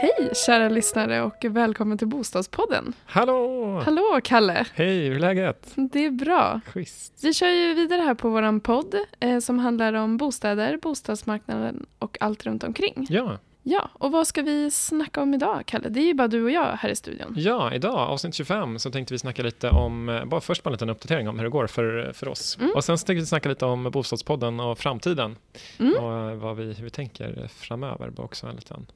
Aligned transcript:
Hej 0.00 0.30
kära 0.46 0.68
lyssnare 0.68 1.22
och 1.22 1.44
välkommen 1.48 1.98
till 1.98 2.08
Bostadspodden. 2.08 2.92
Hallå! 3.04 3.80
Hallå 3.84 4.20
Kalle! 4.24 4.66
Hej, 4.74 5.08
hur 5.08 5.16
är 5.16 5.20
läget? 5.20 5.72
Det 5.74 6.06
är 6.06 6.10
bra. 6.10 6.60
Schysst. 6.66 7.24
Vi 7.24 7.32
kör 7.34 7.48
ju 7.48 7.74
vidare 7.74 8.00
här 8.00 8.14
på 8.14 8.28
våran 8.28 8.60
podd 8.60 8.94
eh, 9.20 9.38
som 9.38 9.58
handlar 9.58 9.92
om 9.92 10.16
bostäder, 10.16 10.76
bostadsmarknaden 10.76 11.86
och 11.98 12.16
allt 12.20 12.46
runt 12.46 12.64
omkring. 12.64 13.06
Ja, 13.08 13.38
Ja, 13.66 13.88
och 13.92 14.12
vad 14.12 14.26
ska 14.26 14.42
vi 14.42 14.70
snacka 14.70 15.22
om 15.22 15.34
idag 15.34 15.62
Kalle? 15.66 15.88
Det 15.88 16.00
är 16.00 16.04
ju 16.06 16.14
bara 16.14 16.28
du 16.28 16.42
och 16.44 16.50
jag 16.50 16.72
här 16.76 16.88
i 16.88 16.96
studion. 16.96 17.34
ja, 17.36 17.74
idag, 17.74 17.94
avsnitt 17.98 18.34
25, 18.34 18.78
så 18.78 18.90
tänkte 18.90 19.14
vi 19.14 19.18
snacka 19.18 19.42
lite 19.42 19.68
om, 19.70 20.08
eh, 20.08 20.24
bara 20.24 20.40
först 20.40 20.62
bara 20.62 20.70
en 20.70 20.72
liten 20.72 20.90
uppdatering 20.90 21.28
om 21.28 21.38
hur 21.38 21.44
det 21.44 21.50
går 21.50 21.66
för, 21.66 22.12
för 22.14 22.28
oss. 22.28 22.56
Mm. 22.60 22.72
Och 22.74 22.84
sen 22.84 22.98
så 22.98 23.06
tänkte 23.06 23.20
vi 23.20 23.26
snacka 23.26 23.48
lite 23.48 23.64
om 23.66 23.82
Bostadspodden 23.90 24.60
och 24.60 24.78
framtiden 24.78 25.36
Mm. 25.78 25.94
och 26.04 26.12
eh, 26.30 26.34
vad 26.36 26.56
vi, 26.56 26.72
hur 26.72 26.84
vi 26.84 26.90
tänker 26.90 27.48
framöver. 27.48 28.10
Bara 28.10 28.22
också 28.22 28.46
en 28.46 28.56
liten 28.56 28.86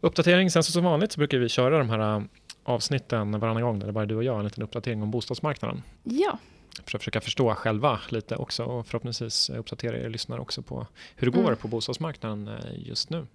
uppdatering. 0.00 0.50
Sen 0.50 0.62
så 0.62 0.72
som 0.72 0.84
vanligt 0.84 1.12
så 1.12 1.18
brukar 1.18 1.38
vi 1.38 1.48
köra 1.48 1.78
de 1.78 1.90
här 1.90 2.16
eh, 2.16 2.22
avsnitten 2.64 3.40
varannan 3.40 3.62
gång, 3.62 3.78
där 3.78 3.86
det 3.86 3.90
är 3.90 3.92
bara 3.92 4.06
du 4.06 4.16
och 4.16 4.24
jag, 4.24 4.38
en 4.38 4.44
liten 4.44 4.62
uppdatering 4.62 5.02
om 5.02 5.10
bostadsmarknaden. 5.10 5.82
Ja, 6.04 6.38
För 6.86 6.98
att 6.98 7.02
försöka 7.02 7.20
förstå 7.20 7.54
själva 7.54 8.00
lite 8.08 8.36
också 8.36 8.64
och 8.64 8.86
förhoppningsvis 8.86 9.50
uppdatera 9.50 9.98
er 9.98 10.08
lyssnare 10.08 10.40
också 10.40 10.62
på 10.62 10.86
hur 11.16 11.26
det 11.30 11.36
går 11.36 11.44
Mm. 11.46 11.56
på 11.56 11.68
bostadsmarknaden 11.68 12.50
just 12.74 13.10
nu. 13.10 13.26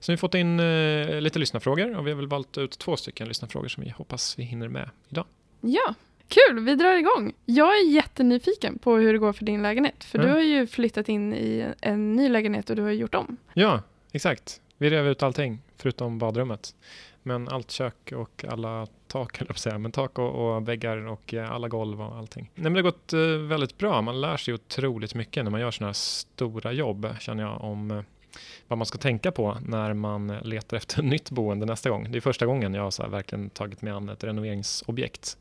Så 0.00 0.12
vi 0.12 0.16
har 0.16 0.18
fått 0.18 0.34
in 0.34 0.60
eh, 0.60 1.20
lite 1.20 1.38
lyssnarfrågor 1.38 1.96
och 1.98 2.06
vi 2.06 2.10
har 2.10 2.16
väl 2.16 2.26
valt 2.26 2.58
ut 2.58 2.78
två 2.78 2.96
stycken 2.96 3.28
lyssnarfrågor 3.28 3.68
som 3.68 3.82
vi 3.84 3.90
hoppas 3.90 4.38
vi 4.38 4.42
hinner 4.42 4.68
med 4.68 4.90
idag. 5.08 5.24
ja. 5.60 5.94
Kul, 6.30 6.60
vi 6.60 6.74
drar 6.74 6.94
igång. 6.96 7.32
Jag 7.44 7.68
är 7.68 7.90
jättenyfiken 7.90 8.78
på 8.78 8.96
hur 8.96 9.12
det 9.12 9.18
går 9.18 9.32
för 9.32 9.44
din 9.44 9.62
lägenhet. 9.62 10.04
För 10.04 10.18
du 10.18 10.24
Mm. 10.24 10.36
har 10.36 10.42
ju 10.42 10.66
flyttat 10.66 11.08
in 11.08 11.34
i 11.34 11.66
en 11.80 12.12
ny 12.12 12.28
lägenhet 12.28 12.70
och 12.70 12.76
du 12.76 12.82
har 12.82 12.90
gjort 12.90 13.14
om. 13.14 13.36
Ja, 13.54 13.82
exakt. 14.12 14.60
Vi 14.78 14.90
rev 14.90 15.06
ut 15.08 15.22
allting 15.22 15.58
förutom 15.76 16.18
badrummet. 16.18 16.74
Men 17.22 17.48
allt 17.48 17.70
kök 17.70 18.12
och 18.16 18.44
alla 18.48 18.86
tak, 19.06 19.38
säga, 19.58 19.78
men 19.78 19.92
tak 19.92 20.18
och, 20.18 20.56
och 20.56 20.68
väggar 20.68 20.96
och 21.06 21.34
eh, 21.34 21.52
alla 21.52 21.68
golv 21.68 22.00
och 22.02 22.16
allting. 22.16 22.50
Nej, 22.54 22.62
men 22.62 22.72
det 22.72 22.78
har 22.78 22.82
gått 22.82 23.12
eh, 23.12 23.20
väldigt 23.48 23.78
bra. 23.78 24.02
Man 24.02 24.20
lär 24.20 24.36
sig 24.36 24.54
otroligt 24.54 25.14
mycket 25.14 25.44
när 25.44 25.50
man 25.50 25.60
gör 25.60 25.70
sådana 25.70 25.88
här 25.88 25.92
stora 25.94 26.72
jobb, 26.72 27.08
känner 27.20 27.42
jag, 27.42 27.60
om 27.64 27.90
eh, 27.90 28.02
vad 28.68 28.78
man 28.78 28.86
ska 28.86 28.98
tänka 28.98 29.32
på 29.32 29.58
när 29.66 29.94
man 29.94 30.28
letar 30.28 30.76
efter 30.76 31.02
nytt 31.02 31.30
boende 31.30 31.66
nästa 31.66 31.90
gång. 31.90 32.12
Det 32.12 32.18
är 32.18 32.20
första 32.20 32.46
gången 32.46 32.74
jag 32.74 32.82
har 32.82 32.90
så 32.90 33.02
här 33.02 33.10
verkligen 33.10 33.50
tagit 33.50 33.82
mig 33.82 33.92
an 33.92 34.08
ett 34.08 34.24
renoveringsobjekt 34.24 35.36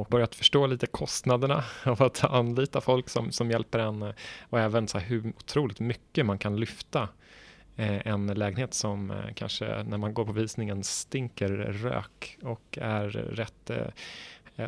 och 0.00 0.06
börjat 0.06 0.34
förstå 0.34 0.66
lite 0.66 0.86
kostnaderna 0.86 1.64
av 1.84 2.02
att 2.02 2.24
anlita 2.24 2.80
folk 2.80 3.08
som, 3.08 3.32
som 3.32 3.50
hjälper 3.50 3.78
en 3.78 4.02
eh, 4.02 4.12
och 4.50 4.60
även 4.60 4.88
så 4.88 4.98
här 4.98 5.06
hur 5.06 5.28
otroligt 5.28 5.80
mycket 5.80 6.26
man 6.26 6.38
kan 6.38 6.56
lyfta 6.56 7.08
eh, 7.76 8.06
en 8.06 8.26
lägenhet 8.26 8.74
som 8.74 9.10
eh, 9.10 9.16
kanske 9.34 9.82
när 9.82 9.98
man 9.98 10.14
går 10.14 10.24
på 10.24 10.32
visningen 10.32 10.84
stinker 10.84 11.48
rök 11.48 12.38
och 12.42 12.78
är 12.80 13.08
rätt 13.08 13.70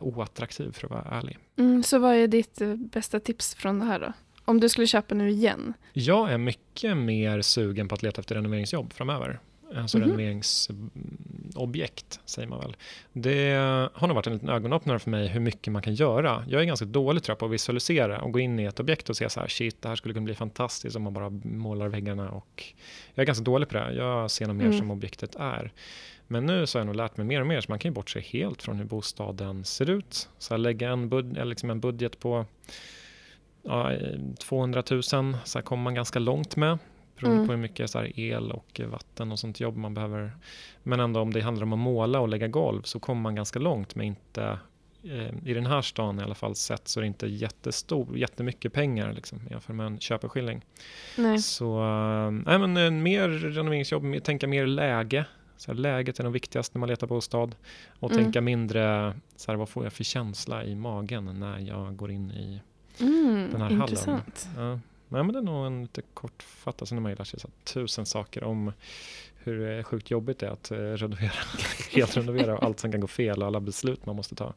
oattraktiv 0.01 0.73
för 0.73 0.87
att 0.87 0.91
vara 0.91 1.19
ärlig. 1.19 1.39
Mm, 1.57 1.83
så 1.83 1.99
vad 1.99 2.15
är 2.15 2.29
ditt 2.29 2.59
bästa 2.77 3.21
tips 3.21 3.55
från 3.55 3.79
det 3.79 3.85
här 3.85 4.01
då? 4.01 4.13
Om 4.49 4.61
du 4.61 4.69
skulle 4.69 4.87
köpa 4.87 5.15
nu 5.15 5.31
igen? 5.31 5.73
Jag 5.93 6.33
är 6.33 6.39
mycket 6.39 6.97
mer 6.97 7.43
sugen 7.43 7.89
på 7.89 7.95
att 7.95 8.03
leta 8.03 8.21
efter 8.21 8.35
renoveringsjobb 8.35 8.93
framöver. 8.93 9.39
Alltså 9.77 9.99
Mhm. 9.99 10.07
renoveringsobjekt 10.07 12.21
säger 12.25 12.49
man 12.49 12.61
väl. 12.61 12.77
Det 13.13 13.51
har 13.95 14.07
nog 14.09 14.15
varit 14.15 14.27
en 14.27 14.33
liten 14.33 14.49
ögonöppnare 14.49 14.99
för 14.99 15.11
mig 15.11 15.29
hur 15.29 15.41
mycket 15.41 15.73
man 15.73 15.83
kan 15.83 15.95
göra. 15.95 16.45
Jag 16.49 16.61
är 16.63 16.67
ganska 16.67 16.87
dålig 16.87 17.23
tror 17.23 17.33
jag 17.33 17.39
på 17.39 17.47
att 17.47 17.53
visualisera 17.53 18.21
och 18.21 18.33
gå 18.33 18.39
in 18.39 18.59
i 18.59 18.65
ett 18.65 18.81
objekt 18.81 19.11
och 19.11 19.17
se 19.17 19.31
så 19.31 19.41
här 19.41 19.49
shit 19.49 19.83
det 19.83 19.89
här 19.89 19.97
skulle 19.97 20.15
kunna 20.15 20.25
bli 20.25 20.35
fantastiskt 20.35 20.97
om 20.97 21.03
man 21.03 21.13
bara 21.13 21.31
målar 21.45 21.89
väggarna 21.89 22.31
och 22.31 22.65
jag 23.15 23.23
är 23.23 23.27
ganska 23.27 23.45
dålig 23.45 23.69
på 23.69 23.75
det. 23.75 23.93
Jag 23.93 24.31
ser 24.31 24.47
nog 24.47 24.57
mer 24.57 24.65
Mm. 24.67 24.79
som 24.79 24.91
objektet 24.91 25.37
är. 25.37 25.73
Men 26.27 26.47
nu 26.47 26.67
så 26.67 26.79
har 26.79 26.81
jag 26.81 26.87
nog 26.87 26.97
lärt 26.97 27.17
mig 27.17 27.27
mer 27.27 27.41
och 27.41 27.47
mer 27.47 27.61
så 27.61 27.73
man 27.73 27.79
kan 27.79 27.91
ju 27.91 27.95
bortse 27.95 28.21
helt 28.21 28.63
från 28.63 28.77
hur 28.77 28.85
bostaden 28.85 29.65
ser 29.65 29.91
ut. 29.91 30.29
Så 30.39 30.57
lägga 30.57 30.91
en, 30.91 31.09
bud- 31.11 31.33
eller 31.37 31.45
liksom 31.45 31.71
en 31.71 31.81
budget 31.81 32.19
på 32.21 32.47
ja, 33.69 33.93
eh, 33.93 34.19
200 34.39 34.83
000 34.91 35.03
så 35.45 35.63
kommer 35.63 35.83
man 35.85 35.95
ganska 35.95 36.19
långt 36.19 36.57
med. 36.57 36.79
Beroende 37.17 37.37
Mm. 37.37 37.47
på 37.47 37.53
hur 37.53 37.61
mycket 37.61 37.91
så 37.91 38.05
el 38.15 38.53
och 38.53 38.81
vatten 38.91 39.33
och 39.33 39.39
sånt 39.39 39.61
jobb 39.61 39.77
man 39.77 39.95
behöver. 39.95 40.33
Men 40.83 41.01
ändå 41.01 41.21
om 41.21 41.33
det 41.33 41.41
handlar 41.41 41.63
om 41.63 41.73
att 41.73 41.79
måla 41.79 42.21
och 42.21 42.29
lägga 42.29 42.49
golv 42.49 42.83
så 42.83 43.01
kommer 43.01 43.23
man 43.23 43.35
ganska 43.35 43.59
långt 43.59 43.95
med 43.95 44.07
inte 44.07 44.59
eh, 45.05 45.49
i 45.49 45.55
den 45.55 45.67
här 45.67 45.83
stan 45.83 46.21
i 46.21 46.23
alla 46.23 46.35
fall 46.35 46.55
sett 46.55 46.89
så 46.89 47.01
är 47.01 47.03
det 47.03 47.07
inte 47.07 47.27
jättestor, 47.27 48.19
jättemycket 48.19 48.73
pengar 48.73 49.13
liksom, 49.13 49.41
jämfört 49.51 49.77
med 49.77 49.87
en 49.87 49.99
köpeskilling. 49.99 50.65
Nej. 51.17 51.39
Så 51.39 51.79
äh, 51.81 52.59
men, 52.59 52.77
eh, 52.77 52.91
mer 52.91 53.29
renoveringsjobb, 53.29 54.23
tänka 54.25 54.47
mer 54.47 54.67
läge. 54.67 55.25
Så 55.57 55.71
här, 55.73 55.79
läget 55.79 56.21
är 56.21 56.25
nog 56.25 56.33
viktigast 56.33 56.75
när 56.75 56.79
man 56.81 56.89
letar 56.89 57.07
bostad. 57.07 57.55
Och 58.01 58.11
Mm. 58.13 58.25
tänka 58.25 58.41
mindre, 58.41 59.15
så 59.37 59.51
här, 59.53 59.57
vad 59.57 59.69
får 59.69 59.85
jag 59.85 59.93
för 59.93 60.05
känsla 60.05 60.65
i 60.65 60.75
magen 60.75 61.25
när 61.41 61.59
jag 61.59 61.97
går 61.97 62.11
in 62.11 62.31
i 62.31 62.61
Mm, 63.01 63.49
den 63.53 63.61
här 63.61 63.69
hallen. 63.69 63.81
intressant. 63.83 64.49
Ja, 64.57 64.69
nej, 65.09 65.23
men 65.25 65.33
det 65.33 65.39
är 65.39 65.43
nog 65.43 65.67
en 65.67 65.83
lite 65.83 66.03
kortfattad, 66.15 66.89
ju 67.11 67.17
lärt 67.17 67.27
sig 67.27 67.41
tusen 67.65 68.07
saker 68.07 68.45
om 68.45 68.73
hur 69.43 69.79
eh, 69.79 69.83
sjukt 69.83 70.11
jobbigt 70.11 70.39
det 70.39 70.47
är 70.47 70.51
att 70.51 70.71
eh, 70.71 70.77
renovera, 70.77 71.33
helt 71.93 72.17
renovera 72.17 72.57
och 72.57 72.63
allt 72.63 72.81
som 72.81 72.93
kan 72.93 73.01
gå 73.01 73.07
fel 73.07 73.41
och 73.43 73.47
alla 73.47 73.61
beslut 73.61 74.07
man 74.07 74.17
måste 74.17 74.35
ta. 74.35 74.55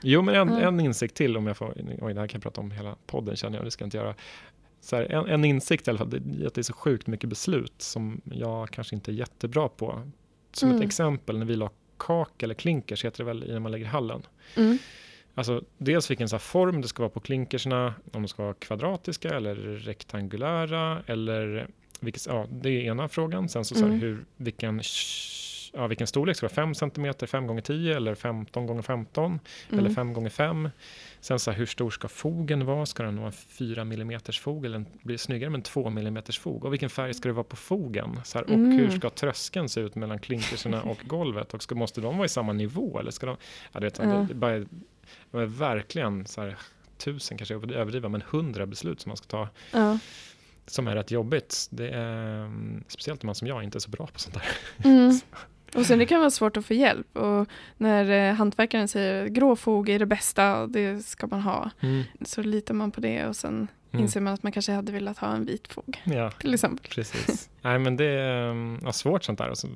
Jo, 0.00 0.22
men 0.22 0.34
en, 0.34 0.48
Ja. 0.48 0.60
en 0.60 0.80
insikt 0.80 1.14
till 1.14 1.36
om 1.36 1.46
jag 1.46 1.56
får, 1.56 1.74
oj 2.00 2.14
det 2.14 2.20
här 2.20 2.26
kan 2.28 2.38
jag 2.38 2.42
prata 2.42 2.60
om 2.60 2.70
hela 2.70 2.96
podden 3.06 3.36
känner 3.36 3.58
jag, 3.58 3.66
det 3.66 3.70
ska 3.70 3.82
jag 3.82 3.86
inte 3.86 3.96
göra. 3.96 4.14
Så 4.80 4.96
här, 4.96 5.04
en, 5.04 5.26
en 5.26 5.44
insikt 5.44 5.88
i 5.88 5.90
alla 5.90 5.98
fall, 5.98 6.10
det, 6.10 6.46
att 6.46 6.54
det 6.54 6.60
är 6.60 6.62
så 6.62 6.72
sjukt 6.72 7.06
mycket 7.06 7.28
beslut 7.28 7.74
som 7.78 8.20
jag 8.24 8.70
kanske 8.70 8.94
inte 8.94 9.10
är 9.10 9.14
jättebra 9.14 9.68
på. 9.68 10.10
Som 10.52 10.68
Mm. 10.68 10.80
ett 10.80 10.86
exempel, 10.86 11.38
när 11.38 11.46
vi 11.46 11.56
la 11.56 11.70
kak 11.98 12.42
eller 12.42 12.54
klinkers 12.54 13.04
heter 13.04 13.18
det 13.18 13.24
väl 13.24 13.44
när 13.52 13.58
man 13.60 13.72
lägger 13.72 13.86
hallen. 13.86 14.22
Mm. 14.56 14.78
Alltså 15.34 15.62
dels 15.78 16.10
vilken 16.10 16.28
så 16.28 16.38
form 16.38 16.80
det 16.80 16.88
ska 16.88 17.02
vara 17.02 17.10
på 17.10 17.20
klinkerserna, 17.20 17.86
om 18.12 18.22
de 18.22 18.28
ska 18.28 18.42
vara 18.42 18.54
kvadratiska 18.54 19.28
eller 19.28 19.54
rektangulära 20.16 21.02
eller 21.06 21.66
vilket, 22.00 22.26
ja, 22.26 22.46
det 22.50 22.70
är 22.70 22.80
ena 22.80 23.08
frågan. 23.08 23.48
Sen 23.48 23.64
så, 23.64 23.74
så 23.74 23.80
här, 23.80 23.88
Mm. 23.88 24.00
hur, 24.00 24.24
vilken, 24.36 24.82
ja, 25.72 25.86
vilken 25.86 26.06
storlek 26.06 26.36
ska 26.36 26.46
det 26.48 26.56
vara? 26.56 26.66
5 26.74 26.74
cm, 26.74 27.14
5 27.26 27.46
gånger 27.46 27.62
10 27.62 27.96
eller 27.96 28.14
15 28.14 28.66
gånger 28.66 28.82
15 28.82 29.40
eller 29.68 29.80
Mm. 29.80 29.94
5 29.94 30.12
gånger 30.12 30.30
5 30.30 30.68
Sen 31.20 31.38
så 31.38 31.50
här, 31.50 31.58
hur 31.58 31.66
stor 31.66 31.90
ska 31.90 32.08
fogen 32.08 32.66
vara? 32.66 32.86
Ska 32.86 33.02
den 33.02 33.16
vara 33.16 33.26
en 33.26 33.32
4 33.32 33.82
mm 33.82 34.20
fog 34.32 34.64
eller 34.66 34.76
en- 34.76 34.86
blir 35.02 35.16
snyggare 35.16 35.50
med 35.50 35.58
en 35.58 35.62
2 35.62 35.86
mm 35.86 36.22
fog? 36.40 36.64
Och 36.64 36.72
vilken 36.72 36.90
färg 36.90 37.14
ska 37.14 37.28
det 37.28 37.32
vara 37.32 37.44
på 37.44 37.56
fogen? 37.56 38.20
Så 38.24 38.38
här, 38.38 38.44
och 38.44 38.50
Mm. 38.54 38.70
hur 38.78 38.90
ska 38.90 39.10
tröskeln 39.10 39.68
se 39.68 39.80
ut 39.80 39.94
mellan 39.94 40.18
klinkerserna 40.18 40.82
och 40.82 40.98
golvet? 41.06 41.54
Och 41.54 41.62
ska, 41.62 41.74
måste 41.74 42.00
de 42.00 42.16
vara 42.16 42.24
i 42.26 42.28
samma 42.28 42.52
nivå? 42.52 42.98
Eller 43.00 43.10
ska 43.10 43.26
de, 43.26 43.36
ja, 43.72 43.80
det, 43.80 43.98
Ja. 43.98 44.04
det, 44.04 44.26
det 44.28 44.34
bara, 44.34 44.64
det 45.30 45.38
är 45.38 45.46
verkligen 45.46 46.26
så 46.26 46.40
här, 46.40 46.56
tusen 46.98 47.38
kanske 47.38 47.54
jag 47.54 47.72
överdriver, 47.72 48.08
men 48.08 48.22
hundra 48.30 48.66
beslut 48.66 49.00
som 49.00 49.10
man 49.10 49.16
ska 49.16 49.26
ta 49.26 49.48
Ja. 49.72 49.98
som 50.66 50.88
är 50.88 50.94
rätt 50.94 51.10
jobbigt. 51.10 51.66
Det 51.70 51.88
är, 51.88 52.44
mm, 52.44 52.84
speciellt 52.88 53.22
om 53.22 53.26
man 53.26 53.34
som 53.34 53.48
jag 53.48 53.64
inte 53.64 53.78
är 53.78 53.80
så 53.80 53.90
bra 53.90 54.06
på 54.06 54.18
sånt 54.18 54.34
där. 54.34 54.44
Mm. 54.90 55.20
Och 55.74 55.86
sen 55.86 55.98
det 55.98 56.06
kan 56.06 56.20
vara 56.20 56.30
svårt 56.30 56.56
att 56.56 56.66
få 56.66 56.74
hjälp. 56.74 57.16
Och 57.16 57.48
när 57.76 58.10
eh, 58.30 58.34
hantverkaren 58.34 58.88
säger 58.88 59.26
grå 59.26 59.56
fog 59.56 59.88
är 59.88 59.98
det 59.98 60.06
bästa, 60.06 60.66
det 60.66 61.06
ska 61.06 61.26
man 61.26 61.40
ha. 61.40 61.70
Så 62.24 62.42
litar 62.42 62.74
man 62.74 62.90
på 62.90 63.00
det 63.00 63.26
och 63.26 63.36
sen 63.36 63.68
Mm. 63.92 64.02
inser 64.04 64.20
man 64.20 64.34
att 64.34 64.42
man 64.42 64.52
kanske 64.52 64.72
hade 64.72 64.92
velat 64.92 65.18
ha 65.18 65.28
en 65.34 65.44
vit 65.44 65.68
fog. 65.72 66.00
Ja, 66.04 66.30
Till 66.30 66.54
exempel. 66.54 66.86
precis. 66.90 67.48
Nej, 67.62 67.78
men 67.78 67.96
det 67.96 68.04
är 68.04 68.50
mm, 68.50 68.80
ja, 68.84 68.92
svårt 68.92 69.24
sånt 69.24 69.38
där. 69.38 69.48
Alltså, 69.48 69.68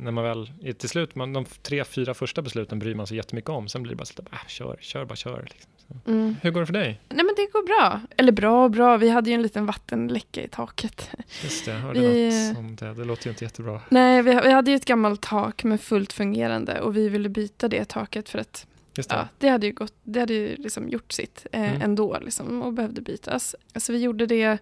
när 0.00 0.10
man 0.10 0.24
väl, 0.24 0.50
till 0.78 0.88
slut, 0.88 1.14
man, 1.14 1.32
de 1.32 1.44
tre, 1.44 1.84
fyra 1.84 2.14
första 2.14 2.42
besluten 2.42 2.78
bryr 2.78 2.94
man 2.94 3.06
sig 3.06 3.16
jättemycket 3.16 3.50
om. 3.50 3.68
Sen 3.68 3.82
blir 3.82 3.90
det 3.92 3.96
bara 3.96 4.04
så 4.04 4.14
att, 4.22 4.32
äh, 4.32 4.38
kör, 4.48 4.76
kör, 4.80 5.04
bara 5.04 5.16
kör. 5.16 5.42
Liksom. 5.50 5.70
Mm. 6.06 6.36
Hur 6.42 6.50
går 6.50 6.60
det 6.60 6.66
för 6.66 6.72
dig? 6.72 7.00
Nej 7.08 7.24
men 7.24 7.34
det 7.36 7.48
går 7.52 7.66
bra. 7.66 8.00
Eller 8.16 8.32
bra 8.32 8.64
och 8.64 8.70
bra, 8.70 8.96
vi 8.96 9.08
hade 9.08 9.30
ju 9.30 9.34
en 9.34 9.42
liten 9.42 9.66
vattenläcka 9.66 10.42
i 10.42 10.48
taket. 10.48 11.10
Just 11.42 11.64
det, 11.64 11.70
jag 11.70 11.78
hörde 11.78 12.00
Vi- 12.00 12.48
något 12.48 12.58
om 12.58 12.76
det. 12.76 12.94
Det 12.94 13.04
låter 13.04 13.26
ju 13.26 13.30
inte 13.30 13.44
jättebra. 13.44 13.80
Nej, 13.88 14.22
vi, 14.22 14.34
vi 14.44 14.50
hade 14.52 14.70
ju 14.70 14.76
ett 14.76 14.84
gammalt 14.84 15.20
tak 15.22 15.64
med 15.64 15.80
fullt 15.80 16.12
fungerande 16.12 16.80
och 16.80 16.96
vi 16.96 17.08
ville 17.08 17.28
byta 17.28 17.68
det 17.68 17.84
taket 17.84 18.28
för 18.28 18.38
att 18.38 18.66
det. 19.08 19.14
ja, 19.14 19.28
det 19.38 19.48
hade 19.48 19.66
ju, 19.66 19.72
gått, 19.72 19.94
det 20.02 20.20
hade 20.20 20.34
ju 20.34 20.56
liksom 20.56 20.88
gjort 20.88 21.12
sitt 21.12 21.46
eh, 21.52 21.70
Mm. 21.70 21.82
ändå 21.82 22.18
liksom, 22.22 22.62
och 22.62 22.72
behövde 22.72 23.00
bytas. 23.00 23.54
Så 23.76 23.92
vi 23.92 23.98
gjorde 23.98 24.26
det 24.26 24.58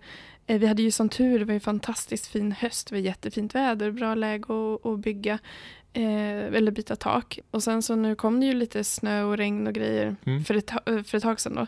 Eh, 0.46 0.58
vi 0.58 0.66
hade 0.66 0.82
ju 0.82 0.90
sån 0.90 1.08
tur, 1.08 1.38
det 1.38 1.44
var 1.44 1.54
ju 1.54 1.60
fantastiskt 1.60 2.26
fin 2.26 2.52
höst, 2.52 2.88
det 2.88 2.94
var 2.94 3.00
jättefint 3.00 3.54
väder, 3.54 3.90
bra 3.90 4.14
läge 4.14 4.44
att, 4.44 4.86
att 4.86 4.98
bygga. 4.98 5.38
Eh, 5.92 6.44
eller 6.56 6.70
byta 6.72 6.96
tak. 6.96 7.38
Och 7.50 7.62
sen 7.62 7.82
så 7.82 7.96
nu 7.96 8.14
kom 8.14 8.40
det 8.40 8.46
ju 8.46 8.54
lite 8.54 8.84
snö 8.84 9.22
och 9.22 9.36
regn 9.36 9.66
och 9.66 9.72
grejer 9.72 10.16
Mm. 10.26 10.44
för, 10.44 10.54
ett, 10.54 10.70
för 10.84 11.14
ett 11.16 11.22
tag 11.22 11.40
sedan 11.40 11.54
då. 11.54 11.66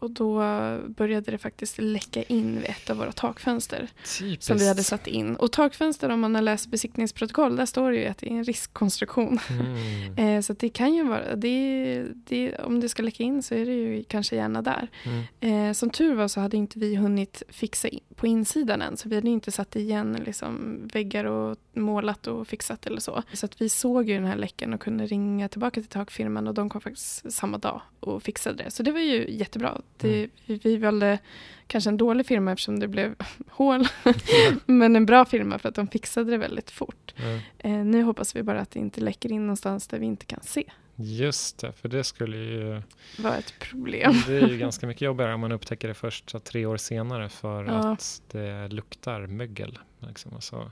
Och 0.00 0.10
då 0.10 0.38
började 0.86 1.30
det 1.30 1.38
faktiskt 1.38 1.78
läcka 1.78 2.22
in 2.22 2.56
vid 2.56 2.70
ett 2.70 2.90
av 2.90 2.96
våra 2.96 3.12
takfönster 3.12 3.88
Typiskt. 4.18 4.42
som 4.44 4.58
vi 4.58 4.68
hade 4.68 4.84
satt 4.84 5.06
in. 5.06 5.36
Och 5.36 5.52
takfönster, 5.52 6.08
om 6.08 6.20
man 6.20 6.34
har 6.34 6.42
läst 6.42 6.66
besiktningsprotokoll, 6.66 7.56
där 7.56 7.66
står 7.66 7.90
det 7.90 7.96
ju 7.96 8.06
att 8.06 8.18
det 8.18 8.26
är 8.26 8.34
en 8.34 8.44
riskkonstruktion. 8.44 9.38
Mm. 9.50 10.00
Eh, 10.20 10.40
så 10.40 10.52
det 10.52 10.68
kan 10.68 10.94
ju 10.94 11.04
vara, 11.04 11.36
det, 11.36 12.04
det, 12.14 12.54
om 12.56 12.80
det 12.80 12.88
ska 12.88 13.02
läcka 13.02 13.22
in 13.22 13.42
så 13.42 13.54
är 13.54 13.66
det 13.66 13.72
ju 13.72 14.04
kanske 14.04 14.36
gärna 14.36 14.62
där. 14.62 14.88
Mm. 15.04 15.68
Eh, 15.68 15.72
som 15.72 15.90
tur 15.90 16.14
var 16.14 16.28
så 16.28 16.40
hade 16.40 16.56
inte 16.56 16.78
vi 16.78 16.96
hunnit 16.96 17.42
fixa 17.48 17.88
in, 17.88 18.00
på 18.14 18.26
insidan 18.26 18.82
än, 18.82 18.96
så 18.96 19.08
vi 19.08 19.14
hade 19.14 19.30
inte 19.30 19.52
satt 19.52 19.76
igen 19.76 20.22
liksom, 20.26 20.80
väggar 20.92 21.24
och 21.24 21.56
målat 21.72 22.26
och 22.26 22.48
fixat 22.48 22.86
eller 22.86 23.00
så. 23.00 23.22
Så 23.32 23.46
att 23.46 23.60
vi 23.60 23.68
såg 23.68 24.08
ju 24.08 24.14
den 24.14 24.24
här 24.24 24.36
läckan 24.36 24.74
och 24.74 24.80
kunde 24.80 25.06
ringa 25.06 25.48
tillbaka 25.48 25.80
till 25.80 25.90
takfirman 25.90 26.48
och 26.48 26.54
de 26.54 26.68
kom 26.68 26.80
faktiskt 26.80 27.32
samma 27.32 27.58
dag 27.58 27.80
och 28.00 28.22
fixade 28.22 28.64
det. 28.64 28.70
Så 28.70 28.82
det 28.82 28.92
var 28.92 29.00
ju 29.00 29.30
jättebra. 29.30 29.80
Det, 29.96 30.18
Mm. 30.46 30.60
vi, 30.62 30.76
valde 30.76 31.18
kanske 31.66 31.90
en 31.90 31.96
dålig 31.96 32.26
firma 32.26 32.52
eftersom 32.52 32.78
det 32.80 32.88
blev 32.88 33.14
hål, 33.48 33.88
men 34.66 34.96
en 34.96 35.06
bra 35.06 35.24
firma 35.24 35.58
för 35.58 35.68
att 35.68 35.74
de 35.74 35.88
fixade 35.88 36.30
det 36.30 36.38
väldigt 36.38 36.70
fort. 36.70 37.14
Ja. 37.16 37.40
Eh, 37.58 37.72
nu 37.84 38.02
hoppas 38.02 38.36
vi 38.36 38.42
bara 38.42 38.60
att 38.60 38.70
det 38.70 38.78
inte 38.78 39.00
läcker 39.00 39.32
in 39.32 39.42
någonstans 39.42 39.86
där 39.88 39.98
vi 39.98 40.06
inte 40.06 40.26
kan 40.26 40.40
se. 40.42 40.64
Just 40.96 41.58
det, 41.58 41.72
för 41.72 41.88
det 41.88 42.04
skulle 42.04 42.36
ju... 42.36 42.82
var 43.18 43.36
ett 43.36 43.54
problem. 43.58 44.14
Det 44.26 44.36
är 44.36 44.48
ju 44.48 44.58
ganska 44.58 44.86
mycket 44.86 45.02
jobbigare 45.02 45.34
om 45.34 45.40
man 45.40 45.52
upptäcker 45.52 45.88
det 45.88 45.94
först 45.94 46.30
så 46.30 46.38
tre 46.38 46.66
år 46.66 46.76
senare 46.76 47.28
för 47.28 47.64
Ja. 47.64 47.92
att 47.92 48.22
det 48.32 48.68
luktar 48.68 49.26
mögel. 49.26 49.78
Liksom. 49.98 50.32
Och 50.32 50.42
så 50.42 50.70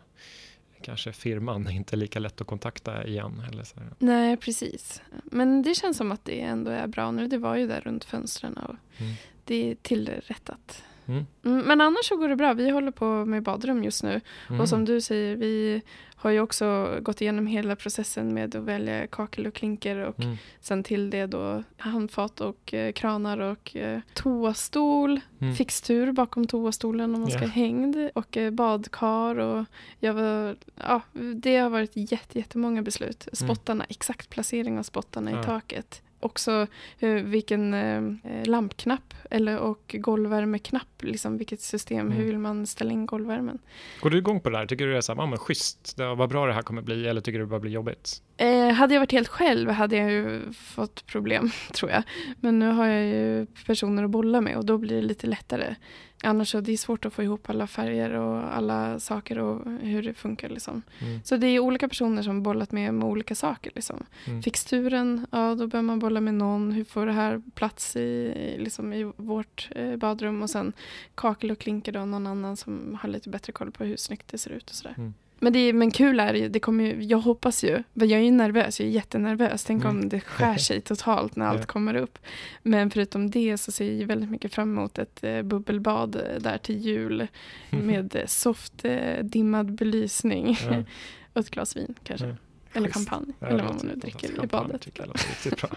kanske 0.83 1.13
firman 1.13 1.71
inte 1.71 1.97
är 1.97 1.99
lika 1.99 2.19
lätt 2.19 2.41
att 2.41 2.47
kontakta 2.47 3.07
igen. 3.07 3.43
Eller 3.53 3.65
så. 3.65 3.77
Nej, 3.99 4.37
precis. 4.37 5.03
Men 5.25 5.63
det 5.63 5.75
känns 5.75 5.97
som 5.97 6.13
att 6.13 6.25
det 6.25 6.41
ändå 6.41 6.71
är 6.71 6.87
bra 6.87 7.11
nu. 7.11 7.29
Det 7.29 7.39
var 7.39 7.57
ju 7.57 7.67
där 7.67 7.81
runt 7.81 8.05
fönstren 8.05 8.57
och 8.57 8.75
Mm. 9.01 9.13
det 9.45 9.71
är 9.71 9.75
tillrättat. 9.75 10.83
Mm. 11.09 11.27
Mm, 11.45 11.67
Men 11.67 11.81
annars 11.81 12.05
så 12.05 12.17
går 12.17 12.29
det 12.29 12.37
bra. 12.37 12.53
Vi 12.53 12.71
håller 12.71 12.91
på 12.91 13.25
med 13.25 13.43
badrum 13.43 13.85
just 13.85 14.03
nu. 14.03 14.21
Mm. 14.49 14.61
Och 14.61 14.69
som 14.69 14.85
du 14.85 15.01
säger, 15.01 15.37
vi 15.37 15.83
har 16.17 16.31
ju 16.31 16.41
också 16.41 16.97
gått 17.03 17.21
igenom 17.21 17.47
hela 17.47 17.77
processen 17.77 18.35
med 18.35 18.55
att 18.57 18.63
välja 18.65 19.07
kakel 19.07 19.47
och 19.47 19.55
klinker 19.55 19.97
och 19.97 20.21
Mm. 20.21 20.37
sen 20.61 20.83
till 20.83 21.11
det 21.11 21.27
då 21.27 21.63
handfat 21.77 22.41
och 22.41 22.75
eh, 22.75 22.93
kranar 22.93 23.39
och 23.39 23.77
eh, 23.77 24.01
toastol, 24.15 25.21
Mm. 25.41 25.55
fixtur 25.55 26.13
bakom 26.13 26.47
toastolen 26.47 27.15
om 27.15 27.21
man 27.21 27.31
ska 27.31 27.41
Ja. 27.43 27.47
hängd 27.49 28.11
och 28.15 28.37
eh, 28.37 28.51
badkar 28.51 29.39
och 29.39 29.65
jag 30.01 30.15
var, 30.15 30.57
ja, 30.85 31.01
det 31.35 31.57
har 31.57 31.71
varit 31.71 31.93
jätte, 31.95 32.39
jättemånga 32.39 32.83
beslut. 32.83 33.29
Spottarna, 33.33 33.85
exakt 33.89 34.31
placering 34.31 34.79
av 34.79 34.83
spottarna 34.83 35.31
Ja. 35.31 35.41
i 35.41 35.45
taket. 35.45 36.03
Också 36.21 36.67
eh, 36.99 37.11
vilken 37.11 37.75
eh, 37.75 38.47
lampknapp 38.47 39.15
eller, 39.31 39.59
och 39.59 39.95
golvvärmeknapp, 39.99 41.03
liksom 41.03 41.39
vilket 41.39 41.61
system, 41.61 41.99
Mm. 42.07 42.13
hur 42.13 42.25
vill 42.25 42.39
man 42.39 42.67
ställa 42.67 42.93
in 42.93 43.07
golvvärmen? 43.07 43.59
Går 44.01 44.11
du 44.11 44.19
igång 44.19 44.41
på 44.41 44.51
det 44.51 44.59
där? 44.59 44.67
Tycker 44.67 44.87
du 44.87 44.93
det 44.93 44.97
är 44.97 45.01
så 45.01 45.15
här, 45.15 45.21
ah, 45.23 45.27
men 45.27 45.39
schysst, 45.39 45.97
det, 45.97 46.15
vad 46.15 46.29
bra 46.29 46.47
det 46.47 46.53
här 46.53 46.63
kommer 46.63 46.83
bli, 46.83 47.07
eller 47.09 47.21
tycker 47.21 47.39
du 47.39 47.45
det 47.45 47.51
bara 47.51 47.61
blir 47.61 47.73
jobbigt? 47.73 48.23
Eh, 48.37 48.69
hade 48.69 48.95
jag 48.95 49.01
varit 49.01 49.13
helt 49.13 49.29
själv 49.29 49.71
hade 49.71 49.97
jag 49.97 50.11
ju 50.11 50.53
fått 50.53 51.07
problem, 51.07 51.51
tror 51.75 51.91
jag. 51.91 52.03
Men 52.41 52.59
nu 52.59 52.67
har 52.71 52.87
jag 52.87 53.07
ju 53.07 53.47
personer 53.67 54.05
att 54.05 54.11
bolla 54.11 54.41
med 54.41 54.57
och 54.57 54.65
då 54.65 54.79
blir 54.79 54.97
det 54.97 55.03
lite 55.03 55.27
lättare. 55.27 55.75
Annars 56.23 56.51
så 56.51 56.61
det 56.61 56.73
är 56.73 56.77
svårt 56.77 57.05
att 57.05 57.13
få 57.13 57.23
ihop 57.23 57.51
alla 57.51 57.67
färger 57.67 58.11
och 58.11 58.57
alla 58.57 59.01
saker 59.01 59.39
och 59.39 59.71
hur 59.81 60.03
det 60.03 60.15
funkar. 60.15 60.49
Liksom. 60.49 60.83
Mm. 60.99 61.21
Så 61.25 61.37
det 61.37 61.47
är 61.47 61.59
olika 61.59 61.89
personer 61.89 62.23
som 62.23 62.43
bollat 62.43 62.73
med 62.73 62.95
med 62.95 63.09
olika 63.09 63.35
saker. 63.35 63.73
Liksom. 63.75 64.07
Mm. 64.27 64.43
Fixturen, 64.43 65.27
ja 65.31 65.55
då 65.55 65.67
behöver 65.67 65.87
man 65.87 65.99
bolla 65.99 66.21
med 66.21 66.35
någon. 66.35 66.73
Hur 66.73 66.85
får 66.85 67.07
det 67.07 67.13
här 67.13 67.43
plats 67.55 67.97
i, 67.97 68.35
liksom, 68.59 68.93
i 68.93 69.13
vårt 69.17 69.69
eh, 69.75 69.97
badrum? 69.97 70.43
Och 70.43 70.51
sen 70.51 70.73
kakel 71.15 71.51
och 71.51 71.59
klinker 71.59 71.93
då, 71.93 72.05
någon 72.05 72.27
annan 72.27 72.57
som 72.57 72.99
har 73.03 73.09
lite 73.09 73.29
bättre 73.29 73.53
koll 73.53 73.71
på 73.71 73.85
hur 73.85 73.97
snyggt 73.97 74.29
det 74.29 74.39
ser 74.39 74.51
ut 74.51 74.71
och 74.71 74.77
sådär. 74.77 74.95
Mm. 74.99 75.15
Men, 75.41 75.53
det 75.53 75.59
är, 75.59 75.73
men 75.73 75.91
kul 75.91 76.21
är 76.21 76.33
det 76.33 76.49
det 76.49 76.61
kommer 76.61 76.85
ju, 76.85 77.03
jag 77.05 77.19
hoppas 77.19 77.65
ju, 77.65 77.83
men 77.93 78.09
jag 78.09 78.21
är 78.21 78.25
ju 78.25 78.31
nervös, 78.31 78.81
jag 78.81 78.87
är 78.89 78.93
jättenervös. 78.93 79.65
Tänk 79.65 79.85
Mm. 79.85 79.97
om 79.97 80.09
det 80.09 80.21
skär 80.21 80.57
sig 80.69 80.81
totalt 80.81 81.37
när 81.37 81.47
allt 81.47 81.67
kommer 81.67 81.95
upp. 81.95 82.19
Men 82.63 82.91
förutom 82.91 83.31
det 83.31 83.59
så 83.59 83.73
ser 83.73 83.93
jag 83.93 84.07
väldigt 84.07 84.31
mycket 84.31 84.55
fram 84.55 84.79
emot 84.79 84.99
ett 84.99 85.25
eh, 85.25 85.43
bubbelbad 85.43 86.17
eh, 86.17 86.41
där 86.41 86.59
till 86.59 86.79
jul 86.79 87.27
med 87.71 88.17
eh, 88.17 88.27
soft 88.27 88.85
eh, 88.85 89.23
dimmad 89.25 89.73
belysning 89.75 90.59
Ja. 90.71 90.83
och 91.33 91.41
ett 91.41 91.51
glas 91.51 91.77
vin 91.77 91.95
kanske. 92.05 92.27
Ja. 92.27 92.35
Eller 92.73 92.91
champagne, 92.91 93.33
eller 93.41 93.57
det 93.59 93.63
vad 93.63 93.75
man 93.75 93.87
nu 93.87 93.95
dricker 93.95 94.45
i 94.45 94.47
badet. 94.47 94.81
tycker 94.83 95.01
jag 95.01 95.09
låter 95.09 95.29
riktigt 95.29 95.61
bra. 95.61 95.71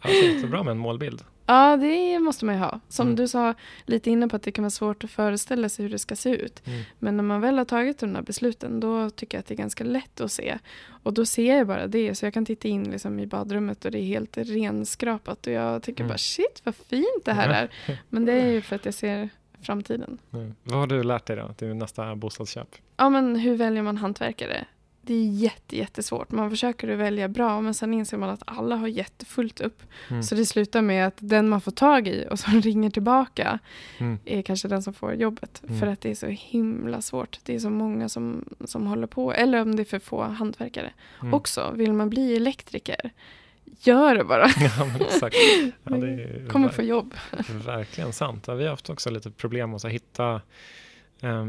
Alltså, 0.00 0.24
jättebra 0.24 0.62
med 0.62 0.70
en 0.72 0.78
målbild. 0.78 1.22
Ja, 1.46 1.76
det 1.76 2.18
måste 2.18 2.44
man 2.44 2.54
ju 2.54 2.60
ha. 2.60 2.80
Som 2.88 3.06
Mm. 3.06 3.16
du 3.16 3.28
sa 3.28 3.54
lite 3.84 4.10
inne 4.10 4.28
på 4.28 4.36
att 4.36 4.42
det 4.42 4.52
kan 4.52 4.62
vara 4.64 4.70
svårt 4.70 5.04
att 5.04 5.10
föreställa 5.10 5.68
sig 5.68 5.82
hur 5.84 5.90
det 5.92 5.98
ska 5.98 6.16
se 6.16 6.30
ut. 6.30 6.62
Mm. 6.66 6.82
Men 6.98 7.16
när 7.16 7.24
man 7.24 7.40
väl 7.40 7.58
har 7.58 7.64
tagit 7.64 7.98
de 7.98 8.14
här 8.14 8.22
besluten 8.22 8.80
då 8.80 9.10
tycker 9.10 9.38
jag 9.38 9.40
att 9.40 9.46
det 9.46 9.54
är 9.54 9.58
ganska 9.58 9.84
lätt 9.84 10.20
att 10.20 10.32
se. 10.32 10.58
Och 11.02 11.12
då 11.14 11.26
ser 11.26 11.56
jag 11.58 11.66
bara 11.66 11.86
det. 11.86 12.14
Så 12.14 12.26
jag 12.26 12.34
kan 12.34 12.44
titta 12.46 12.68
in 12.68 12.84
liksom 12.90 13.20
i 13.20 13.26
badrummet 13.26 13.84
och 13.84 13.90
det 13.90 13.98
är 13.98 14.02
helt 14.04 14.36
renskrapat. 14.38 15.46
Och 15.46 15.52
jag 15.52 15.82
tycker 15.82 16.00
Mm. 16.00 16.08
bara 16.08 16.18
shit 16.18 16.60
vad 16.64 16.74
fint 16.74 17.24
det 17.24 17.32
här 17.32 17.48
är. 17.48 17.70
Men 18.08 18.24
det 18.24 18.32
är 18.32 18.46
ju 18.50 18.60
för 18.62 18.76
att 18.76 18.84
jag 18.84 18.94
ser 18.94 19.28
framtiden. 19.62 20.18
Vad 20.62 20.78
har 20.78 20.86
du 20.86 21.02
lärt 21.02 21.26
dig 21.26 21.36
då 21.36 21.52
till 21.52 21.74
nästa 21.74 22.16
bostadsköp? 22.16 22.68
Ja 22.96 23.10
men 23.10 23.36
hur 23.36 23.54
väljer 23.56 23.82
man 23.82 23.96
hantverkare? 23.96 24.64
Det 25.06 25.14
är 25.14 25.24
jätte, 25.26 25.76
jättesvårt. 25.76 26.30
Man 26.30 26.50
försöker 26.50 26.88
att 26.88 26.98
välja 26.98 27.28
bra 27.28 27.60
men 27.60 27.74
sen 27.74 27.94
inser 27.94 28.16
man 28.16 28.30
att 28.30 28.42
alla 28.46 28.76
har 28.76 28.88
jättefullt 28.88 29.60
upp. 29.60 29.82
Mm. 30.10 30.22
Så 30.22 30.34
det 30.34 30.46
slutar 30.46 30.82
med 30.82 31.06
att 31.06 31.14
den 31.18 31.48
man 31.48 31.60
får 31.60 31.70
tag 31.72 32.08
i 32.08 32.26
och 32.30 32.38
som 32.38 32.60
ringer 32.60 32.90
tillbaka 32.90 33.58
Mm. 33.98 34.18
är 34.24 34.42
kanske 34.42 34.68
den 34.68 34.82
som 34.82 34.94
får 34.94 35.14
jobbet. 35.14 35.62
Mm. 35.68 35.80
För 35.80 35.86
att 35.86 36.00
det 36.00 36.10
är 36.10 36.14
så 36.14 36.26
himla 36.26 37.02
svårt. 37.02 37.38
Det 37.42 37.54
är 37.54 37.58
så 37.58 37.70
många 37.70 38.08
som, 38.08 38.44
som 38.64 38.86
håller 38.86 39.06
på. 39.06 39.32
Eller 39.32 39.62
om 39.62 39.76
det 39.76 39.82
är 39.82 39.84
för 39.84 39.98
få 39.98 40.22
hantverkare. 40.22 40.92
Mm. 41.20 41.34
Också, 41.34 41.72
vill 41.74 41.92
man 41.92 42.10
bli 42.10 42.36
elektriker, 42.36 43.10
gör 43.80 44.14
det 44.14 44.24
bara. 44.24 44.46
Ja, 44.78 44.84
men 44.84 45.00
exakt. 45.02 45.36
Ja, 45.84 45.96
det 45.96 46.06
är 46.08 46.48
Kommer 46.48 46.68
få 46.68 46.82
jobb. 46.82 47.14
verkligen 47.66 48.12
sant. 48.12 48.44
Ja, 48.46 48.54
vi 48.54 48.62
har 48.64 48.70
haft 48.70 48.90
också 48.90 49.10
lite 49.10 49.30
problem 49.30 49.74
att 49.74 49.80
så 49.80 49.86
här, 49.88 49.92
hitta 49.92 50.40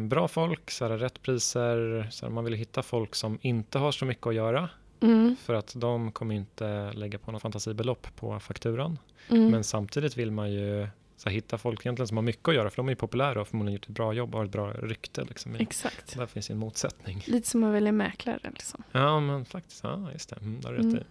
bra 0.07 0.27
folk, 0.27 0.71
så 0.71 0.87
här, 0.87 0.97
rätt 0.97 1.21
priser. 1.21 2.07
Så 2.11 2.25
här, 2.25 2.33
man 2.33 2.43
vill 2.43 2.53
hitta 2.53 2.83
folk 2.83 3.15
som 3.15 3.39
inte 3.41 3.79
har 3.79 3.91
så 3.91 4.05
mycket 4.05 4.27
att 4.27 4.35
göra 4.35 4.69
Mm. 4.99 5.35
för 5.41 5.53
att 5.53 5.73
de 5.75 6.11
kommer 6.11 6.35
inte 6.35 6.91
lägga 6.93 7.17
på 7.19 7.31
något 7.31 7.41
fantasibelopp 7.41 8.07
på 8.15 8.39
fakturan. 8.39 8.99
Mm. 9.29 9.51
Men 9.51 9.63
samtidigt 9.63 10.17
vill 10.17 10.31
man 10.31 10.51
ju 10.51 10.87
så 11.17 11.29
här, 11.29 11.35
hitta 11.35 11.57
folk 11.57 11.85
egentligen 11.85 12.07
som 12.07 12.17
har 12.17 12.21
mycket 12.21 12.47
att 12.47 12.55
göra 12.55 12.69
för 12.69 12.77
de 12.77 12.87
är 12.87 12.91
ju 12.91 12.95
populära 12.95 13.41
och 13.41 13.47
förmodligen 13.47 13.73
gjort 13.75 13.83
ett 13.85 13.89
bra 13.95 14.13
jobb 14.13 14.33
och 14.35 14.39
har 14.39 14.45
ett 14.45 14.51
bra 14.51 14.71
rykte. 14.73 15.23
Liksom. 15.23 15.55
Exakt. 15.55 16.17
Där 16.17 16.25
finns 16.25 16.49
en 16.49 16.57
motsättning. 16.57 17.23
Lite 17.27 17.47
som 17.49 17.63
att 17.63 17.73
välja 17.73 17.91
mäklare. 17.91 18.39
Liksom. 18.43 18.83
Ja, 18.91 19.19
men 19.19 19.45
faktiskt. 19.45 19.83
Ja, 19.83 20.09
just 20.13 20.29
det. 20.29 20.35
Mm, 20.35 20.61
det 20.61 20.67
har 20.67 20.73
du 20.73 20.77
rätt 20.77 20.85
Mm. 20.85 20.97
i. 20.97 21.03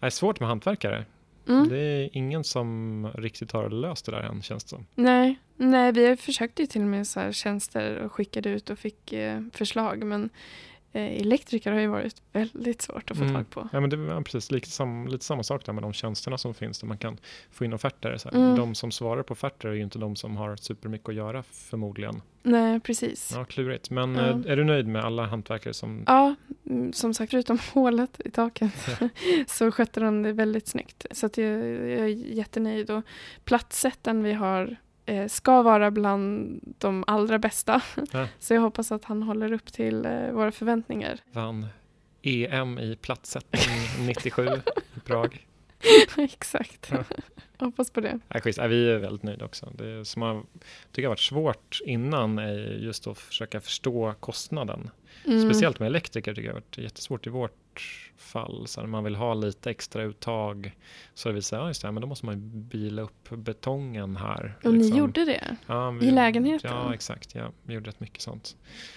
Det 0.00 0.06
är 0.06 0.10
svårt 0.10 0.40
med 0.40 0.48
hantverkare. 0.48 1.04
Mm. 1.50 1.68
Det 1.68 1.78
är 1.78 2.08
ingen 2.12 2.44
som 2.44 3.06
riktigt 3.14 3.52
har 3.52 3.70
löst 3.70 4.06
det 4.06 4.12
där 4.12 4.20
än, 4.20 4.42
känns 4.42 4.64
det 4.64 4.70
som. 4.70 4.86
Nej, 4.94 5.38
nej, 5.56 5.92
vi 5.92 6.16
försökte 6.16 6.62
ju 6.62 6.66
till 6.66 6.80
och 6.80 6.86
med 6.86 7.06
så 7.06 7.20
här 7.20 7.32
tjänster 7.32 7.96
och 7.96 8.12
skickade 8.12 8.48
ut 8.50 8.70
och 8.70 8.78
fick 8.78 9.12
eh, 9.12 9.40
förslag. 9.52 10.04
Men 10.04 10.30
elektriker 10.92 11.72
har 11.72 11.80
ju 11.80 11.86
varit 11.86 12.22
väldigt 12.32 12.82
svårt 12.82 13.10
att 13.10 13.16
få 13.16 13.22
Mm. 13.22 13.34
tag 13.34 13.50
på. 13.50 13.68
Ja, 13.72 13.80
men 13.80 13.90
det 13.90 13.96
är 13.96 14.20
precis 14.22 14.50
lite, 14.50 14.70
sam, 14.70 15.06
lite 15.08 15.24
samma 15.24 15.42
sak 15.42 15.64
där 15.66 15.72
med 15.72 15.82
de 15.82 15.92
tjänsterna 15.92 16.38
som 16.38 16.54
finns 16.54 16.78
där 16.80 16.86
man 16.86 16.98
kan 16.98 17.18
få 17.50 17.64
in 17.64 17.72
offerter. 17.72 18.16
Så. 18.16 18.28
Mm. 18.28 18.56
De 18.56 18.74
som 18.74 18.90
svarar 18.90 19.22
på 19.22 19.32
offerter 19.32 19.68
är 19.68 19.72
ju 19.72 19.82
inte 19.82 19.98
de 19.98 20.16
som 20.16 20.36
har 20.36 20.56
supermycket 20.56 21.08
att 21.08 21.14
göra 21.14 21.42
förmodligen. 21.42 22.22
Nej, 22.42 22.80
precis. 22.80 23.32
Ja, 23.34 23.44
klurigt. 23.44 23.90
Men 23.90 24.14
Ja. 24.14 24.20
eh, 24.28 24.52
är 24.52 24.56
du 24.56 24.64
nöjd 24.64 24.86
med 24.86 25.04
alla 25.04 25.26
hantverkare 25.26 25.74
som... 25.74 26.04
Ja, 26.06 26.34
mm, 26.66 26.92
som 26.92 27.14
sagt 27.14 27.30
förutom 27.30 27.58
hålet 27.72 28.20
i 28.24 28.30
taket 28.30 28.72
så 29.46 29.70
skötte 29.72 30.00
de 30.00 30.22
det 30.22 30.32
väldigt 30.32 30.68
snyggt. 30.68 31.06
Så 31.10 31.26
att 31.26 31.38
jag, 31.38 31.50
jag 31.68 32.00
är 32.00 32.06
jättenöjd. 32.06 32.90
Och 32.90 33.02
platssättaren 33.44 34.22
vi 34.22 34.32
har 34.32 34.76
eh, 35.10 35.28
ska 35.28 35.62
vara 35.62 35.90
bland 35.90 36.60
de 36.78 37.04
allra 37.06 37.38
bästa. 37.38 37.82
Ja. 38.12 38.28
Så 38.38 38.54
jag 38.54 38.60
hoppas 38.60 38.92
att 38.92 39.04
han 39.04 39.22
håller 39.22 39.52
upp 39.52 39.72
till 39.72 40.06
eh, 40.06 40.30
våra 40.32 40.52
förväntningar. 40.52 41.18
vann 41.32 41.66
EM 42.22 42.78
i 42.78 42.96
platssättning 42.96 44.06
97 44.06 44.46
i 44.96 45.00
Prag? 45.00 45.46
Exakt. 46.16 46.88
Ja. 46.90 47.04
Hoppas 47.58 47.90
på 47.90 48.00
det. 48.00 48.18
Schysst. 48.42 48.58
Nej, 48.58 48.68
vi 48.68 48.90
är 48.90 48.98
väldigt 48.98 49.22
nöjda 49.22 49.44
också. 49.44 49.72
Det 49.78 50.04
som 50.04 50.22
har, 50.22 50.42
tycker 50.92 51.02
jag 51.02 51.08
har 51.08 51.12
varit 51.12 51.20
svårt 51.20 51.80
innan 51.84 52.38
är 52.38 52.58
just 52.58 53.06
att 53.06 53.18
försöka 53.18 53.60
förstå 53.60 54.14
kostnaden. 54.20 54.90
Mm. 55.26 55.50
Speciellt 55.50 55.78
med 55.78 55.86
elektriker 55.86 56.34
tycker 56.34 56.48
jag 56.48 56.54
har 56.54 56.60
varit 56.60 56.78
jättesvårt 56.78 57.26
i 57.26 57.30
vårt 57.30 57.69
fall. 58.16 58.66
Så 58.66 58.80
när 58.80 58.88
man 58.88 59.04
vill 59.04 59.14
ha 59.14 59.34
lite 59.34 59.70
extra 59.70 60.02
uttag 60.02 60.76
så 61.14 61.28
har 61.28 61.34
vi 61.34 61.42
sagt, 61.42 61.60
ja 61.60 61.68
just 61.68 61.82
det, 61.82 61.92
men 61.92 62.00
då 62.00 62.06
måste 62.06 62.26
man 62.26 62.34
ju 62.34 62.40
bila 62.40 63.02
upp 63.02 63.30
betongen 63.30 64.16
här. 64.16 64.58
Och 64.64 64.72
ni 64.72 64.78
liksom. 64.78 64.98
gjorde 64.98 65.24
det? 65.24 65.56
Ja, 65.66 65.98
I 66.02 66.10
lägenheten? 66.10 66.70
Ja, 66.70 66.94
exakt. 66.94 67.34
Ja, 67.34 67.52
vi 67.62 67.74
gjorde 67.74 67.88
rätt 67.88 68.00
mycket 68.00 68.22
sånt. 68.22 68.56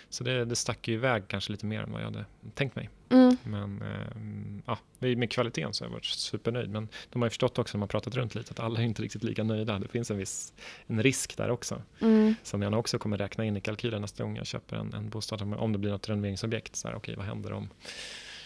Så 0.10 0.24
det, 0.24 0.46
det 0.46 0.56
stack 0.56 0.88
ju 0.88 0.94
iväg 0.94 1.24
kanske 1.28 1.52
lite 1.52 1.66
mer 1.66 1.82
än 1.82 1.92
vad 1.92 2.02
jag 2.02 2.06
hade 2.06 2.26
tänkt 2.54 2.76
mig. 2.76 2.90
Mm. 3.10 3.38
Men 3.44 3.82
eh, 3.82 4.64
ja, 4.66 4.78
med 5.00 5.32
kvaliteten 5.32 5.74
så 5.74 5.84
har 5.84 5.90
jag 5.90 5.94
varit 5.94 6.06
supernöjd. 6.06 6.70
Men 6.70 6.88
de 7.10 7.22
har 7.22 7.26
ju 7.26 7.30
förstått 7.30 7.60
också 7.60 7.78
när 7.78 7.80
man 7.80 7.88
pratat 7.88 8.16
runt 8.16 8.36
lite 8.36 8.52
att 8.52 8.60
alla 8.60 8.80
är 8.80 8.84
inte 8.84 9.02
riktigt 9.02 9.24
lika 9.24 9.44
nöjda. 9.44 9.80
Det 9.80 9.88
finns 9.88 10.12
en 10.12 10.18
viss 10.18 10.54
en 10.88 11.04
risk 11.04 11.38
där 11.38 11.50
också. 11.50 11.82
Mm. 12.02 12.36
Som 12.44 12.62
jag 12.62 12.74
också 12.74 12.98
kommer 12.98 13.18
räkna 13.18 13.46
in 13.46 13.58
i 13.58 13.62
kalkylen 13.62 14.02
nästa 14.02 14.24
gång 14.24 14.38
jag 14.38 14.46
köper 14.46 14.76
en, 14.76 14.94
en 14.94 15.10
bostad. 15.10 15.42
Om 15.42 15.72
det 15.72 15.78
blir 15.78 15.92
något 15.92 16.10
renoveringsobjekt. 16.10 16.76
Så 16.76 16.88
här, 16.88 16.96
okej, 16.96 17.16
vad 17.16 17.26
händer 17.26 17.54
om 17.54 17.70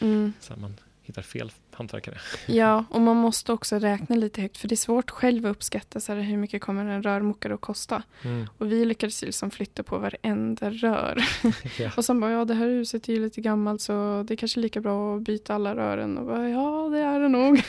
Mm. 0.01 0.33
så 0.39 0.53
man 0.55 0.73
hittar 1.07 1.21
fel 1.21 1.51
hantverkare? 1.71 2.17
Ja, 2.45 2.85
och 2.89 3.01
man 3.01 3.15
måste 3.15 3.53
också 3.53 3.79
räkna 3.79 4.15
lite 4.15 4.41
högt 4.41 4.57
för 4.57 4.67
det 4.67 4.73
är 4.73 4.77
svårt 4.77 5.09
själv 5.09 5.45
att 5.45 5.51
uppskatta 5.51 5.99
så 5.99 6.13
här, 6.13 6.21
hur 6.21 6.37
mycket 6.37 6.61
kommer 6.61 6.85
en 6.85 7.03
rörmokare 7.03 7.53
att 7.53 7.61
kosta. 7.61 8.03
Mm. 8.23 8.47
Och 8.57 8.71
vi 8.71 8.85
lyckades 8.85 9.21
liksom 9.21 9.51
flytta 9.51 9.83
på 9.83 9.97
varenda 9.97 10.69
rör. 10.69 11.25
Ja. 11.79 11.91
Och 11.97 12.05
sen 12.05 12.19
bara, 12.19 12.31
ja 12.31 12.45
det 12.45 12.53
här 12.53 12.67
huset 12.67 13.09
är 13.09 13.13
ju 13.13 13.19
lite 13.19 13.41
gammalt 13.41 13.81
så 13.81 14.23
det 14.27 14.33
är 14.33 14.35
kanske 14.35 14.59
lika 14.59 14.81
bra 14.81 15.15
att 15.15 15.21
byta 15.21 15.55
alla 15.55 15.75
rören. 15.75 16.17
Och 16.17 16.25
bara, 16.25 16.49
ja 16.49 16.89
det 16.91 16.99
är 16.99 17.19
det 17.19 17.29
nog. 17.29 17.61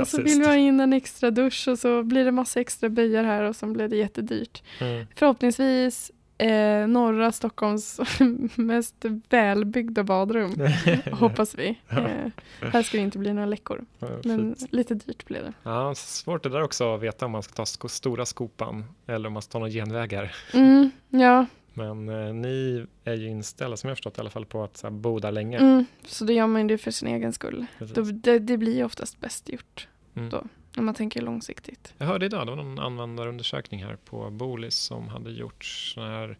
och 0.00 0.08
så 0.08 0.22
vill 0.22 0.38
vi 0.40 0.46
ha 0.46 0.56
in 0.56 0.80
en 0.80 0.92
extra 0.92 1.30
dusch 1.30 1.68
och 1.68 1.78
så 1.78 2.02
blir 2.02 2.24
det 2.24 2.32
massa 2.32 2.60
extra 2.60 2.88
böjar 2.88 3.24
här 3.24 3.42
och 3.42 3.56
så 3.56 3.66
blir 3.66 3.88
det 3.88 3.96
jättedyrt. 3.96 4.62
Mm. 4.80 5.06
Förhoppningsvis 5.14 6.10
eh, 6.38 6.86
norra 6.88 7.32
Stockholms 7.32 8.00
mest 8.56 9.04
välbyggda 9.28 10.04
badrum. 10.04 10.54
Hoppas 11.12 11.54
vi. 11.54 11.78
Eh, 11.90 12.30
här 12.72 12.82
ska 12.82 12.96
det 12.96 13.02
inte 13.02 13.18
bli 13.18 13.32
några 13.32 13.46
läckor. 13.46 13.84
Ja, 13.98 14.08
Men 14.24 14.54
fint. 14.56 14.72
lite 14.72 14.94
dyrt 14.94 15.26
blev 15.26 15.42
det. 15.44 15.52
Ja, 15.62 15.94
svårt 15.94 16.42
det 16.42 16.48
där 16.48 16.62
också 16.62 16.94
att 16.94 17.00
veta 17.02 17.26
om 17.26 17.32
man 17.32 17.42
ska 17.42 17.52
ta 17.54 17.66
sko- 17.66 17.88
stora 17.88 18.26
skopan 18.26 18.84
eller 19.06 19.26
om 19.26 19.32
man 19.32 19.42
ska 19.42 19.52
ta 19.52 19.58
några 19.58 19.70
genvägar. 19.72 20.34
Mm, 20.54 20.90
ja, 21.08 21.46
Men 21.74 22.08
eh, 22.08 22.34
ni 22.34 22.86
är 23.04 23.14
ju 23.14 23.28
inställda, 23.28 23.76
som 23.76 23.88
jag 23.88 23.96
förstått 23.96 24.18
i 24.18 24.20
alla 24.20 24.30
fall, 24.30 24.44
på 24.46 24.64
att 24.64 24.76
så 24.76 24.86
här, 24.86 24.94
bo 24.94 25.18
där 25.18 25.32
länge. 25.32 25.58
mm, 25.58 25.84
så 26.06 26.24
då 26.24 26.32
gör 26.32 26.46
man 26.46 26.62
ju 26.62 26.68
det 26.68 26.78
för 26.78 26.90
sin 26.90 27.08
egen 27.08 27.32
skull. 27.32 27.66
Då, 27.94 28.00
det, 28.02 28.38
det 28.38 28.56
blir 28.56 28.76
ju 28.76 28.84
oftast 28.84 29.20
bäst 29.20 29.48
gjort 29.48 29.88
Mm. 30.16 30.30
då, 30.30 30.44
när 30.76 30.82
man 30.82 30.94
tänker 30.94 31.20
långsiktigt. 31.22 31.94
Jag 31.98 32.06
hörde 32.06 32.26
idag, 32.26 32.46
det 32.46 32.50
var 32.50 32.62
någon 32.62 32.78
användarundersökning 32.78 33.84
här 33.84 33.96
på 33.96 34.30
Bolis 34.30 34.74
som 34.76 35.08
hade 35.08 35.30
gjorts 35.30 35.92
sån 35.94 36.04
här, 36.04 36.38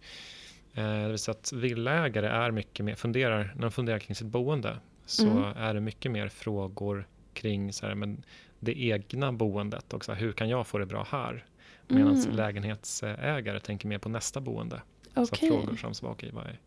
eh, 0.74 0.84
det 1.02 1.08
vill 1.08 1.18
säga 1.18 1.32
att 1.32 1.52
villaägare 1.52 2.26
är 2.26 2.50
mycket 2.50 2.84
mer, 2.84 2.94
funderar, 2.94 3.52
när 3.54 3.62
de 3.62 3.70
funderar 3.70 3.98
kring 3.98 4.14
sitt 4.14 4.26
boende 4.26 4.76
så 5.06 5.30
Mm. 5.30 5.42
är 5.56 5.74
det 5.74 5.80
mycket 5.80 6.12
mer 6.12 6.28
frågor 6.28 7.06
kring 7.32 7.72
så 7.72 7.86
här, 7.86 7.94
men 7.94 8.22
det 8.60 8.80
egna 8.82 9.32
boendet 9.32 9.92
och 9.92 10.04
så 10.04 10.12
här, 10.12 10.20
hur 10.20 10.32
kan 10.32 10.48
jag 10.48 10.66
få 10.66 10.78
det 10.78 10.86
bra 10.86 11.06
här? 11.10 11.44
Medan 11.88 12.14
Mm. 12.16 12.36
lägenhetsägare 12.36 13.60
tänker 13.60 13.88
mer 13.88 13.98
på 13.98 14.08
nästa 14.08 14.40
boende. 14.40 14.82
Så 15.14 15.22
Okej, 15.22 15.48
frågor 15.48 15.76
som 15.76 15.94
så, 15.94 16.06
okej, 16.06 16.30
vad, 16.32 16.44
är, 16.46 16.58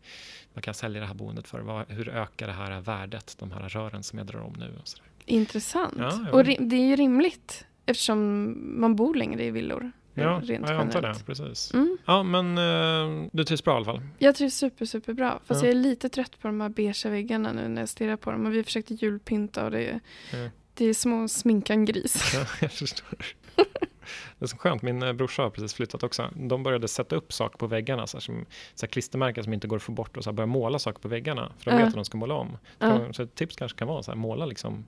vad 0.54 0.64
kan 0.64 0.68
jag 0.70 0.76
sälja 0.76 1.00
det 1.00 1.06
här 1.06 1.14
boendet 1.14 1.48
för? 1.48 1.60
Vad, 1.60 1.90
hur 1.90 2.08
ökar 2.08 2.46
det 2.46 2.52
här 2.52 2.80
värdet, 2.80 3.36
de 3.38 3.50
här 3.52 3.68
rören 3.68 4.02
som 4.02 4.18
jag 4.18 4.26
drar 4.26 4.40
om 4.40 4.52
nu? 4.58 4.76
Och 4.82 4.88
så 4.88 4.98
där. 4.98 5.09
Intressant. 5.30 5.94
Ja, 5.98 6.18
och 6.32 6.44
det 6.44 6.76
är 6.76 6.86
ju 6.88 6.96
rimligt 6.96 7.66
eftersom 7.86 8.54
man 8.80 8.96
bor 8.96 9.14
längre 9.14 9.44
i 9.44 9.50
villor. 9.50 9.92
Ja, 10.14 10.42
jag 10.46 10.70
antar 10.70 11.02
det. 11.02 11.14
Precis. 11.26 11.74
Mm. 11.74 11.98
Ja, 12.06 12.22
men 12.22 12.58
eh, 12.58 13.28
du 13.32 13.44
trivs 13.44 13.64
bra 13.64 13.72
i 13.74 13.76
alla 13.76 13.84
fall? 13.84 14.00
Jag 14.18 14.34
trivs 14.36 14.54
super, 14.54 14.84
super 14.84 15.12
bra. 15.12 15.40
Fast 15.46 15.62
Ja. 15.62 15.68
jag 15.68 15.76
är 15.76 15.80
lite 15.80 16.08
trött 16.08 16.40
på 16.40 16.48
de 16.48 16.60
här 16.60 16.68
beigea 16.68 17.10
väggarna 17.10 17.52
nu 17.52 17.68
när 17.68 17.82
jag 17.82 17.88
stirrar 17.88 18.16
på 18.16 18.30
dem. 18.30 18.46
Och 18.46 18.54
vi 18.54 18.64
försökte 18.64 18.94
julpynta 18.94 19.64
och 19.64 19.70
det 19.70 19.82
är, 19.84 20.00
Ja. 20.32 20.50
det 20.74 20.84
är 20.84 20.94
som 20.94 21.24
att 21.24 21.30
sminka 21.30 21.72
en 21.72 21.84
gris. 21.84 22.30
Ja, 22.34 22.46
jag 22.60 22.72
förstår. 22.72 23.18
Det 24.38 24.44
är 24.44 24.46
så 24.46 24.56
skönt, 24.56 24.82
min 24.82 25.02
eh, 25.02 25.12
brorsa 25.12 25.42
har 25.42 25.50
precis 25.50 25.74
flyttat 25.74 26.02
också. 26.02 26.30
De 26.36 26.62
började 26.62 26.88
sätta 26.88 27.16
upp 27.16 27.32
saker 27.32 27.58
på 27.58 27.66
väggarna, 27.66 28.06
så 28.06 28.16
här, 28.16 28.20
som, 28.20 28.44
så 28.74 28.86
här 28.86 28.90
klistermärken 28.90 29.44
som 29.44 29.52
inte 29.52 29.68
går 29.68 29.76
att 29.76 29.82
få 29.82 29.92
bort 29.92 30.16
och 30.16 30.24
så 30.24 30.30
här, 30.30 30.34
börja 30.34 30.46
måla 30.46 30.78
saker 30.78 31.00
på 31.00 31.08
väggarna. 31.08 31.52
För 31.58 31.70
de 31.70 31.76
vet 31.76 31.86
att 31.88 31.94
de 31.94 32.04
ska 32.04 32.18
måla 32.18 32.34
om. 32.34 32.58
Ja. 32.78 33.12
Så 33.12 33.22
ett 33.22 33.34
tips 33.34 33.56
kanske 33.56 33.78
kan 33.78 33.88
vara 33.88 34.02
så 34.02 34.10
här, 34.10 34.18
måla 34.18 34.46
liksom 34.46 34.84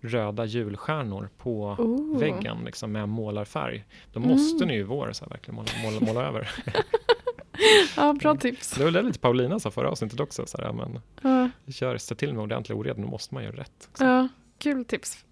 röda 0.00 0.44
julstjärnor 0.44 1.28
på 1.38 1.76
Oh. 1.78 2.18
väggen 2.18 2.58
liksom, 2.64 2.92
med 2.92 3.08
målarfärg. 3.08 3.84
Då 4.12 4.20
Mm. 4.20 4.30
måste 4.30 4.66
ni 4.66 4.74
ju 4.74 4.82
vår 4.82 5.12
så 5.12 5.24
här, 5.24 5.30
verkligen 5.30 5.54
måla, 5.56 5.68
måla, 5.84 6.06
måla 6.12 6.26
över. 6.28 6.50
Ja, 7.96 8.12
bra 8.12 8.36
tips. 8.36 8.70
Det 8.70 8.84
var 8.84 8.90
det 8.90 9.02
lite 9.02 9.18
Paulina 9.18 9.60
sa 9.60 9.70
förra 9.70 9.90
avsnittet 9.90 10.20
också. 10.20 10.46
Så 10.46 10.58
här, 10.58 10.72
men, 10.72 11.00
Ja, 11.22 11.50
kör, 11.72 11.96
se 11.98 12.14
till 12.14 12.32
med 12.34 12.42
ordentlig 12.42 12.78
oreda, 12.78 13.02
då 13.02 13.08
måste 13.08 13.34
man 13.34 13.44
göra 13.44 13.56
rätt. 13.56 13.88
också. 13.90 14.04
ja 14.04 14.28
kul 14.58 14.84
tips. 14.84 15.24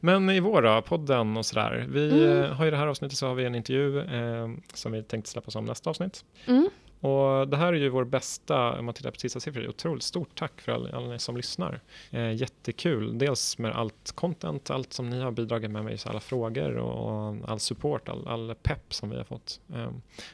Men 0.00 0.30
i 0.30 0.40
vår 0.40 0.62
då, 0.62 0.82
podden 0.82 1.36
och 1.36 1.46
sådär. 1.46 1.86
Vi 1.88 2.10
Mm. 2.26 2.42
eh, 2.44 2.50
har 2.52 2.66
i 2.66 2.70
det 2.70 2.76
här 2.76 2.86
avsnittet 2.86 3.18
så 3.18 3.26
har 3.26 3.34
vi 3.34 3.44
en 3.44 3.54
intervju 3.54 4.00
eh, 4.00 4.48
som 4.74 4.92
vi 4.92 5.02
tänkte 5.02 5.30
släppa 5.30 5.50
som 5.50 5.64
nästa 5.64 5.90
avsnitt. 5.90 6.24
Mm. 6.46 6.68
Och 7.00 7.48
det 7.48 7.56
här 7.56 7.72
är 7.72 7.76
ju 7.76 7.88
vår 7.88 8.04
bästa, 8.04 8.78
om 8.78 8.84
man 8.84 8.94
tittar 8.94 9.10
på 9.10 9.18
sista 9.18 9.40
siffror, 9.40 9.68
otroligt 9.68 10.02
stort 10.02 10.38
tack 10.38 10.60
för 10.60 10.72
alla, 10.72 10.96
alla 10.96 11.08
ni 11.08 11.18
som 11.18 11.36
lyssnar. 11.36 11.80
Eh, 12.10 12.32
jättekul, 12.32 13.18
dels 13.18 13.58
med 13.58 13.72
allt 13.76 14.12
content, 14.14 14.70
allt 14.70 14.92
som 14.92 15.10
ni 15.10 15.20
har 15.20 15.30
bidragit 15.30 15.70
med, 15.70 15.84
med 15.84 16.00
alla 16.06 16.20
frågor 16.20 16.76
och 16.76 17.36
all 17.50 17.60
support, 17.60 18.08
all, 18.08 18.28
all 18.28 18.54
pepp 18.62 18.94
som 18.94 19.10
vi 19.10 19.16
har 19.16 19.24
fått. 19.24 19.60
Eh, 19.74 19.90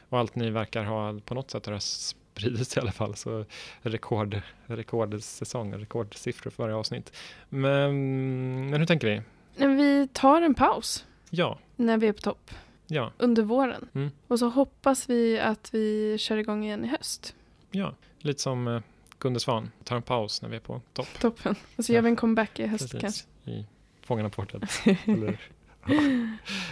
och 0.09 0.19
allt 0.19 0.35
ni 0.35 0.49
verkar 0.49 0.83
ha 0.83 1.19
på 1.25 1.33
något 1.33 1.51
sätt 1.51 1.65
har 1.65 1.79
spridits 1.79 2.77
i 2.77 2.79
alla 2.79 2.91
fall. 2.91 3.15
Så 3.15 3.45
rekord, 3.81 4.41
rekordsäsong, 4.65 5.73
rekordsiffror 5.73 6.51
för 6.51 6.63
varje 6.63 6.75
avsnitt. 6.75 7.13
Men, 7.49 8.69
men 8.69 8.79
hur 8.79 8.85
tänker 8.85 9.07
vi? 9.07 9.21
Vi 9.65 10.07
tar 10.13 10.41
en 10.41 10.53
paus 10.55 11.05
Ja, 11.29 11.59
när 11.75 11.97
vi 11.97 12.07
är 12.07 12.13
på 12.13 12.21
topp 12.21 12.51
ja, 12.87 13.11
under 13.17 13.43
våren. 13.43 13.89
Mm. 13.93 14.11
Och 14.27 14.39
så 14.39 14.49
hoppas 14.49 15.09
vi 15.09 15.39
att 15.39 15.73
vi 15.73 16.17
kör 16.19 16.37
igång 16.37 16.63
igen 16.65 16.85
i 16.85 16.87
höst. 16.87 17.35
ja. 17.71 17.93
Lite 18.19 18.41
som 18.41 18.67
eh, 18.67 18.81
Gunde 19.19 19.39
Svan, 19.39 19.71
tar 19.83 19.95
en 19.95 20.01
paus 20.01 20.41
när 20.41 20.49
vi 20.49 20.55
är 20.55 20.59
på 20.59 20.81
topp. 20.93 21.07
Toppen. 21.19 21.55
Och 21.75 21.85
så 21.85 21.93
gör 21.93 22.01
vi 22.01 22.09
en 22.09 22.15
comeback 22.15 22.59
i 22.59 22.67
höst 22.67 22.91
Precis, 22.91 23.01
kanske. 23.01 23.51
i 23.51 23.65
Fångarna 24.01 24.29
på 24.29 24.35
fortet. 24.35 24.69
Eller? 25.05 25.39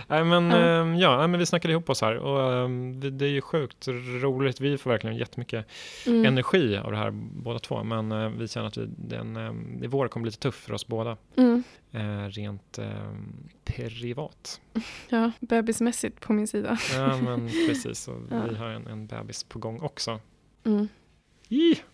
Nej 0.07 0.23
men 0.23 0.51
Ja. 0.51 0.95
ja, 0.95 1.17
nej, 1.17 1.27
men 1.27 1.39
vi 1.39 1.45
snackade 1.45 1.71
ihop 1.71 1.89
oss 1.89 2.01
här 2.01 2.17
och 2.17 2.53
ehm, 2.53 2.99
det, 3.17 3.25
är 3.25 3.29
ju 3.29 3.41
sjukt 3.41 3.87
roligt. 4.21 4.61
Vi 4.61 4.77
får 4.77 4.89
verkligen 4.89 5.15
jättemycket 5.15 5.65
Mm. 6.07 6.25
energi 6.25 6.77
av 6.77 6.91
det 6.91 6.97
här 6.97 7.11
båda 7.13 7.59
två. 7.59 7.83
Men 7.83 8.11
eh, 8.11 8.29
vi 8.29 8.47
känner 8.47 8.67
att 8.67 8.77
vi, 8.77 8.85
den, 8.97 9.37
um, 9.37 9.83
i 9.83 9.87
vår 9.87 10.07
kommer 10.07 10.21
bli 10.21 10.29
lite 10.29 10.39
tuff 10.41 10.55
för 10.55 10.73
oss 10.73 10.87
båda. 10.87 11.17
Mm. 11.35 11.63
Eh, 11.91 12.29
rent 12.29 12.77
ehm, 12.77 13.49
privat. 13.63 14.61
Ja, 15.09 15.31
bebismässigt 15.39 16.19
på 16.19 16.33
min 16.33 16.47
sida. 16.47 16.77
Ja 16.93 17.17
men 17.17 17.49
precis, 17.67 18.07
och 18.07 18.19
Ja. 18.31 18.41
vi 18.49 18.55
har 18.55 18.67
en, 18.67 18.87
en 18.87 19.07
bebis 19.07 19.43
på 19.43 19.59
gång 19.59 19.81
också. 19.81 20.19
Mm. 20.65 20.87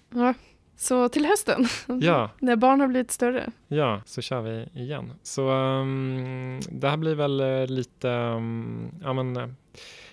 Ja. 0.10 0.34
Så 0.80 1.10
till 1.10 1.26
hösten, 1.26 1.68
Ja, 2.02 2.30
när 2.40 2.56
barn 2.56 2.80
har 2.82 2.88
blivit 2.88 3.12
större. 3.12 3.52
Ja, 3.68 4.02
så 4.06 4.22
kör 4.22 4.42
vi 4.42 4.82
igen. 4.82 5.14
Så 5.24 5.50
um, 5.52 6.60
det 6.70 6.90
här 6.90 6.98
blir 6.98 7.16
väl 7.16 7.40
eh, 7.40 7.68
lite, 7.68 8.08
um, 8.10 8.92
ja 9.02 9.14
men 9.14 9.38
eh, 9.38 9.48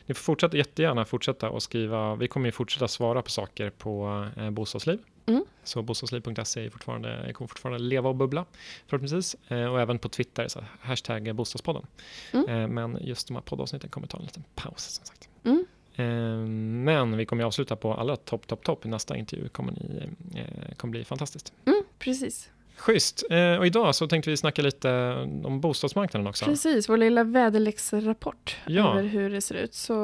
ni 0.06 0.14
får 0.14 0.22
fortsätta, 0.22 0.56
jättegärna 0.56 1.04
fortsätta 1.04 1.50
och 1.50 1.62
skriva. 1.62 2.14
Vi 2.14 2.28
kommer 2.28 2.46
ju 2.46 2.52
fortsätta 2.52 2.88
svara 2.88 3.22
på 3.22 3.30
saker 3.30 3.70
på 3.70 4.26
eh, 4.36 4.50
Bostadsliv. 4.50 4.98
Mm. 5.26 5.44
Så 5.64 5.82
bostadsliv.se 5.82 6.66
är 6.66 6.70
fortfarande, 6.70 7.32
kommer 7.32 7.48
fortfarande 7.48 7.78
leva 7.78 8.08
och 8.08 8.16
bubbla 8.16 8.44
förhoppningsvis. 8.86 9.36
Eh, 9.48 9.64
och 9.64 9.80
även 9.80 9.98
på 9.98 10.08
Twitter, 10.08 10.48
så 10.48 10.64
hashtag 10.80 11.34
bostadspodden. 11.34 11.86
Mm. 12.32 12.48
Eh, 12.48 12.68
men 12.68 12.98
just 13.00 13.28
de 13.28 13.34
här 13.34 13.42
poddavsnitten 13.42 13.90
kommer 13.90 14.06
ta 14.06 14.18
en 14.18 14.24
liten 14.24 14.44
paus 14.54 14.82
som 14.82 15.04
sagt. 15.04 15.28
Mm. 15.44 15.66
Eh, 15.96 16.06
men 16.06 17.16
vi 17.16 17.26
kommer 17.26 17.42
ju 17.42 17.46
avsluta 17.46 17.76
på 17.76 17.94
allra 17.94 18.16
topp, 18.16 18.46
topp, 18.46 18.62
topp 18.64 18.84
i 18.86 18.88
nästa 18.88 19.16
intervju. 19.16 19.48
kommer, 19.48 19.72
ni, 19.72 20.10
eh, 20.40 20.74
kommer 20.76 20.92
bli 20.92 21.04
fantastiskt. 21.04 21.52
Mm, 21.66 21.82
precis. 21.98 22.48
Schysst. 22.76 23.24
Eh, 23.30 23.56
och 23.56 23.66
idag 23.66 23.94
så 23.94 24.08
tänkte 24.08 24.30
vi 24.30 24.36
snacka 24.36 24.62
lite 24.62 25.12
om 25.44 25.60
bostadsmarknaden 25.60 26.26
också. 26.26 26.44
Precis, 26.44 26.88
vår 26.88 26.96
lilla 26.96 27.24
väderleksrapport 27.24 28.56
Ja. 28.66 28.90
över 28.90 29.02
hur 29.08 29.30
det 29.30 29.40
ser 29.40 29.54
ut. 29.54 29.74
Så 29.74 29.94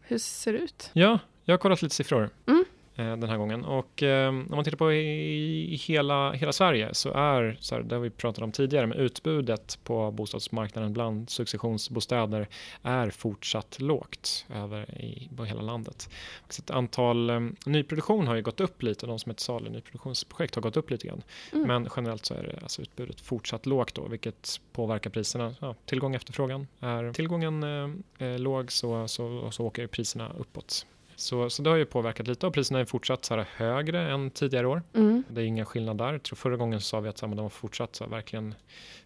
hur 0.00 0.18
ser 0.18 0.52
det 0.52 0.58
ut? 0.58 0.90
Ja, 0.92 1.18
jag 1.44 1.52
har 1.52 1.58
kollat 1.58 1.82
lite 1.82 1.94
siffror. 1.94 2.30
Mm. 2.46 2.64
Den 2.96 3.28
här 3.28 3.36
gången. 3.36 3.64
Och 3.64 4.02
om 4.02 4.46
man 4.50 4.64
tittar 4.64 4.76
på 4.76 4.92
i, 4.92 5.80
hela, 5.86 6.32
hela 6.32 6.52
Sverige 6.52 6.94
så 6.94 7.12
är, 7.12 7.56
så 7.60 7.74
här, 7.74 7.82
det 7.82 7.98
vi 7.98 8.10
pratat 8.10 8.44
om 8.44 8.52
tidigare, 8.52 8.86
men 8.86 8.98
utbudet 8.98 9.78
på 9.84 10.10
bostadsmarknaden 10.10 10.92
bland 10.92 11.30
successionsbostäder 11.30 12.48
är 12.82 13.10
fortsatt 13.10 13.80
lågt 13.80 14.46
över 14.54 15.00
i, 15.00 15.28
på 15.36 15.44
hela 15.44 15.62
landet. 15.62 16.10
Så 16.48 16.62
ett 16.62 16.70
antal 16.70 17.30
nyproduktion 17.66 18.26
har 18.26 18.34
ju 18.34 18.42
gått 18.42 18.60
upp 18.60 18.82
lite, 18.82 19.06
de 19.06 19.18
som 19.18 19.30
är 19.30 19.34
ett 19.34 19.40
salu 19.40 19.70
nyproduktionsprojekt 19.70 20.54
har 20.54 20.62
gått 20.62 20.76
upp 20.76 20.90
lite 20.90 21.06
grann. 21.06 21.22
Mm. 21.52 21.68
Men 21.68 21.88
generellt 21.96 22.26
så 22.26 22.34
är 22.34 22.42
det 22.42 22.58
alltså 22.62 22.82
utbudet 22.82 23.20
fortsatt 23.20 23.66
lågt 23.66 23.94
då, 23.94 24.08
vilket 24.08 24.60
påverkar 24.72 25.10
priserna. 25.10 25.54
Ja, 25.60 25.74
tillgång 25.84 26.10
och 26.10 26.16
efterfrågan. 26.16 26.66
Är 26.80 27.12
tillgången 27.12 27.62
eh, 28.18 28.38
låg 28.38 28.72
så, 28.72 29.08
så, 29.08 29.50
så 29.50 29.64
åker 29.64 29.86
priserna 29.86 30.32
uppåt. 30.38 30.86
Så, 31.16 31.50
så 31.50 31.62
det 31.62 31.70
har 31.70 31.76
ju 31.76 31.84
påverkat 31.84 32.26
lite 32.26 32.46
och 32.46 32.54
priserna 32.54 32.80
är 32.80 32.84
fortsatt 32.84 33.24
så 33.24 33.36
här 33.36 33.48
högre 33.56 34.10
än 34.10 34.30
tidigare 34.30 34.66
år. 34.66 34.82
Mm. 34.94 35.24
Det 35.28 35.40
är 35.40 35.44
ingen 35.44 35.66
skillnad 35.66 35.98
där. 35.98 36.12
Jag 36.12 36.22
tror 36.22 36.36
förra 36.36 36.56
gången 36.56 36.80
sa 36.80 37.00
vi 37.00 37.08
att 37.08 37.16
de 37.16 37.38
har 37.38 37.48
fortsatt, 37.48 37.96
så 37.96 38.06
verkligen 38.06 38.54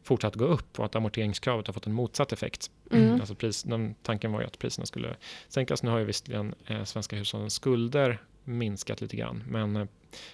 fortsatt 0.03 0.35
gå 0.35 0.45
upp 0.45 0.79
och 0.79 0.85
att 0.85 0.97
amorteringskravet 0.97 1.67
har 1.67 1.75
fått 1.75 1.87
en 1.87 1.93
motsatt 1.93 2.33
effekt. 2.33 2.71
Mm. 2.91 3.21
Alltså 3.21 3.35
pris, 3.35 3.63
den, 3.63 3.95
tanken 4.03 4.33
var 4.33 4.41
ju 4.41 4.47
att 4.47 4.59
priserna 4.59 4.87
skulle 4.87 5.17
sänkas. 5.49 5.83
Nu 5.83 5.91
har 5.91 5.99
ju 5.99 6.05
visserligen 6.05 6.55
eh, 6.67 6.85
svenska 6.85 7.17
hushållens 7.17 7.55
skulder 7.55 8.19
minskat 8.45 9.01
lite 9.01 9.17
grann 9.17 9.43
men 9.47 9.77
eh, 9.77 9.87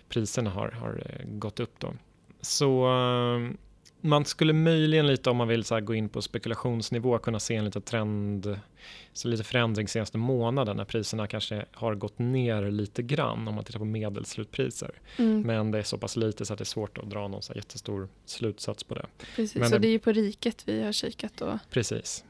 priserna 0.08 0.50
har, 0.50 0.68
har 0.68 1.02
eh, 1.06 1.26
gått 1.26 1.60
upp 1.60 1.74
då. 1.78 1.92
Så 2.40 2.86
eh, 2.86 3.50
man 4.08 4.24
skulle 4.24 4.52
möjligen 4.52 5.06
lite 5.06 5.30
om 5.30 5.36
man 5.36 5.48
vill 5.48 5.64
så 5.64 5.80
gå 5.80 5.94
in 5.94 6.08
på 6.08 6.22
spekulationsnivå 6.22 7.18
kunna 7.18 7.40
se 7.40 7.54
en 7.54 7.64
liten 7.64 7.82
trend, 7.82 8.60
så 9.12 9.28
lite 9.28 9.44
förändring 9.44 9.88
senaste 9.88 10.18
månaden 10.18 10.76
när 10.76 10.84
priserna 10.84 11.26
kanske 11.26 11.64
har 11.72 11.94
gått 11.94 12.18
ner 12.18 12.70
lite 12.70 13.02
grann 13.02 13.48
om 13.48 13.54
man 13.54 13.64
tittar 13.64 13.78
på 13.78 13.84
medelslutpriser. 13.84 14.90
Mm. 15.18 15.42
Men 15.42 15.70
det 15.70 15.78
är 15.78 15.82
så 15.82 15.98
pass 15.98 16.16
lite 16.16 16.46
så 16.46 16.52
att 16.52 16.58
det 16.58 16.62
är 16.62 16.66
svårt 16.66 16.98
att 16.98 17.10
dra 17.10 17.28
någon 17.28 17.42
så 17.42 17.52
jättestor 17.54 18.08
slutsats 18.24 18.84
på 18.84 18.94
det. 18.94 19.06
Precis, 19.36 19.54
Men 19.54 19.68
så 19.68 19.74
det, 19.74 19.78
det 19.78 19.88
är 19.88 19.92
ju 19.92 19.98
på 19.98 20.12
riket 20.12 20.62
vi 20.68 20.82
har 20.82 20.92
kikat 20.92 21.32
då. 21.36 21.58
Precis. 21.70 22.24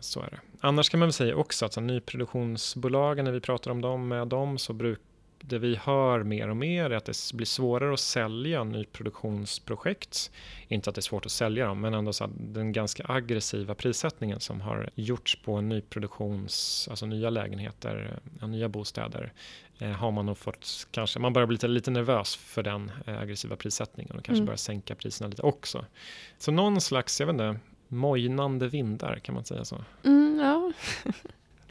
Så 0.00 0.20
är 0.20 0.30
det. 0.30 0.40
Annars 0.60 0.88
kan 0.88 1.00
man 1.00 1.06
väl 1.06 1.12
säga 1.12 1.36
också 1.36 1.66
att 1.66 1.72
så 1.72 1.80
nyproduktionsbolagen, 1.80 3.24
när 3.24 3.32
vi 3.32 3.40
pratar 3.40 3.70
om 3.70 3.80
dem 3.80 4.08
med 4.08 4.28
dem 4.28 4.58
så 4.58 4.72
brukar 4.72 5.02
det 5.40 5.58
vi 5.58 5.76
hör 5.76 6.22
mer 6.22 6.48
och 6.48 6.56
mer 6.56 6.90
är 6.90 6.96
att 6.96 7.04
det 7.04 7.32
blir 7.34 7.46
svårare 7.46 7.92
att 7.92 8.00
sälja 8.00 8.64
nyproduktionsprojekt. 8.64 10.30
Inte 10.68 10.90
att 10.90 10.94
det 10.94 10.98
är 10.98 11.02
svårt 11.02 11.26
att 11.26 11.32
sälja 11.32 11.66
dem, 11.66 11.80
men 11.80 11.94
ändå 11.94 12.12
så 12.12 12.24
att 12.24 12.30
den 12.36 12.72
ganska 12.72 13.04
aggressiva 13.08 13.74
prissättningen 13.74 14.40
som 14.40 14.60
har 14.60 14.90
gjorts 14.94 15.42
på 15.44 15.60
nyproduktions, 15.60 16.86
alltså 16.90 17.06
nya 17.06 17.30
lägenheter, 17.30 18.20
nya 18.42 18.68
bostäder, 18.68 19.32
eh, 19.78 19.90
har 19.90 20.10
man 20.10 20.26
nog 20.26 20.38
fått 20.38 20.86
kanske, 20.90 21.18
man 21.18 21.32
börjar 21.32 21.46
bli 21.46 21.54
lite, 21.54 21.68
lite 21.68 21.90
nervös 21.90 22.36
för 22.36 22.62
den 22.62 22.90
eh, 23.06 23.18
aggressiva 23.18 23.56
prissättningen 23.56 24.16
och 24.16 24.24
kanske 24.24 24.38
mm. 24.38 24.46
börjar 24.46 24.56
sänka 24.56 24.94
priserna 24.94 25.28
lite 25.28 25.42
också. 25.42 25.84
Så 26.38 26.52
någon 26.52 26.80
slags, 26.80 27.20
jag 27.20 27.26
vet 27.26 27.34
inte, 27.34 27.56
mojnande 27.88 28.68
vindar, 28.68 29.18
kan 29.18 29.34
man 29.34 29.44
säga 29.44 29.64
så? 29.64 29.84
Mm, 30.04 30.38
ja. 30.40 30.72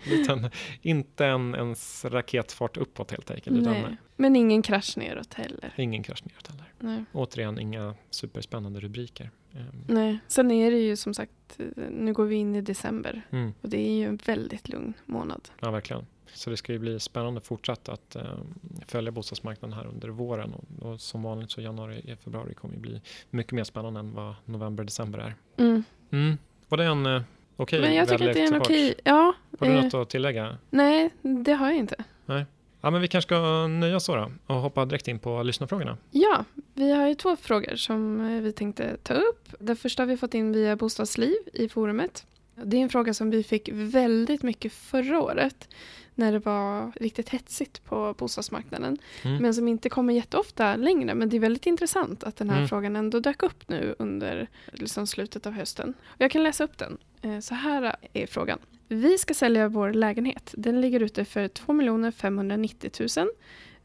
Liten, 0.10 0.50
inte 0.82 1.26
en 1.26 1.56
ens 1.56 2.06
raketfart 2.06 2.78
uppåt 2.78 3.12
helt 3.12 3.32
enkelt. 3.32 3.62
Nej. 3.62 3.80
Utan, 3.80 3.98
men 4.16 4.36
ingen 4.36 4.62
krasch 4.62 4.98
neråt 4.98 5.34
heller. 5.34 5.74
Ingen 5.78 6.04
krasch 6.04 6.24
neråt 6.26 6.48
heller. 6.48 6.66
Nej. 6.80 7.06
Återigen 7.14 7.60
inga 7.60 7.96
superspännande 8.10 8.80
rubriker. 8.80 9.32
Ehm. 9.54 9.84
Nej, 9.88 10.20
sen 10.28 10.52
är 10.52 10.72
det 10.72 10.78
ju 10.78 10.96
som 10.96 11.14
sagt, 11.14 11.60
nu 11.92 12.14
går 12.14 12.26
vi 12.26 12.36
in 12.36 12.56
i 12.56 12.62
december 12.62 13.22
mm. 13.30 13.54
och 13.62 13.70
det 13.70 13.78
är 13.78 13.92
ju 13.92 14.06
en 14.06 14.20
väldigt 14.26 14.70
lugn 14.70 14.94
månad. 15.06 15.50
Ja, 15.60 15.72
verkligen. 15.72 16.06
Så 16.34 16.50
det 16.50 16.58
ska 16.58 16.74
ju 16.74 16.80
bli 16.80 17.00
spännande 17.00 17.42
fortsatt 17.42 17.90
att 17.90 18.16
uh, 18.16 18.24
följa 18.88 19.12
bostadsmarknaden 19.12 19.78
här 19.78 19.88
under 19.88 20.10
våren 20.10 20.54
och, 20.54 20.92
och 20.92 21.02
som 21.02 21.24
vanligt 21.24 21.52
så 21.52 21.62
januari 21.62 22.14
och 22.14 22.20
februari 22.20 22.54
kommer 22.54 22.74
ju 22.76 22.80
bli 22.80 23.02
mycket 23.30 23.52
mer 23.54 23.64
spännande 23.64 24.00
än 24.00 24.14
vad 24.14 24.36
november 24.46 24.84
december 24.84 25.20
är. 25.20 25.36
Mm. 25.58 25.84
Mm. 26.12 26.38
Var 26.70 26.78
det 26.78 26.86
en 26.86 27.06
uh, 27.06 27.22
okej 27.58 27.82
Men 27.82 27.96
jag 27.96 28.08
tycker 28.08 28.30
att 28.30 28.34
det 28.34 28.44
är 28.44 28.54
en 28.54 28.62
okej, 28.62 28.96
ja. 29.04 29.34
Har 29.60 29.68
du 29.68 29.74
eh, 29.74 29.84
något 29.84 29.94
att 29.94 30.10
tillägga? 30.10 30.58
Nej, 30.70 31.10
det 31.22 31.54
har 31.54 31.68
jag 31.68 31.78
inte. 31.78 31.96
Nej. 32.26 32.46
Ja, 32.82 32.90
men 32.90 33.02
vi 33.02 33.08
kanske 33.08 33.28
ska 33.28 33.68
nöja 33.68 33.96
oss 33.96 34.06
då 34.06 34.32
och 34.48 34.56
hoppa 34.56 34.86
direkt 34.86 35.08
in 35.08 35.20
på 35.20 35.44
lyssnarfrågorna. 35.44 35.98
Ja, 36.12 36.46
vi 36.74 36.92
har 36.92 37.08
ju 37.08 37.16
två 37.16 37.36
frågor 37.36 37.76
som 37.76 38.22
eh, 38.36 38.42
vi 38.42 38.52
tänkte 38.52 38.98
ta 39.04 39.14
upp. 39.14 39.50
Den 39.60 39.76
första 39.76 40.04
har 40.04 40.08
vi 40.08 40.18
fått 40.18 40.34
in 40.34 40.52
via 40.52 40.76
Bostadsliv 40.76 41.36
i 41.54 41.70
forumet. 41.70 42.26
Det 42.64 42.78
är 42.78 42.82
en 42.82 42.90
fråga 42.90 43.14
som 43.14 43.30
vi 43.30 43.44
fick 43.44 43.70
väldigt 43.74 44.44
mycket 44.44 44.74
förra 44.74 45.22
året 45.22 45.68
när 46.18 46.32
det 46.32 46.40
var 46.40 46.92
riktigt 46.96 47.30
hetsigt 47.30 47.86
på 47.86 48.16
bostadsmarknaden. 48.18 48.98
Mm. 49.24 49.42
Men 49.42 49.54
som 49.54 49.68
inte 49.68 49.90
kommer 49.90 50.14
jätteofta 50.14 50.76
längre. 50.76 51.16
Men 51.16 51.30
det 51.30 51.36
är 51.36 51.40
väldigt 51.40 51.66
intressant 51.66 52.24
att 52.24 52.36
den 52.36 52.50
här 52.50 52.58
mm. 52.58 52.70
frågan 52.70 52.96
ändå 52.96 53.20
dök 53.20 53.44
upp 53.44 53.70
nu 53.70 53.96
under 54.00 54.48
liksom, 54.66 55.08
slutet 55.08 55.46
av 55.46 55.54
hösten. 55.54 55.94
Jag 56.18 56.32
kan 56.32 56.44
läsa 56.44 56.64
upp 56.64 56.78
den. 56.78 56.98
Eh, 57.22 57.40
så 57.40 57.54
här 57.54 57.96
är 58.14 58.28
frågan. 58.28 58.60
Vi 58.88 59.18
ska 59.18 59.34
sälja 59.34 59.68
vår 59.68 59.94
lägenhet. 59.94 60.54
Den 60.58 60.82
ligger 60.82 61.00
ute 61.00 61.26
för 61.26 61.48
2 61.48 62.12
590 62.12 62.92
000. 63.18 63.28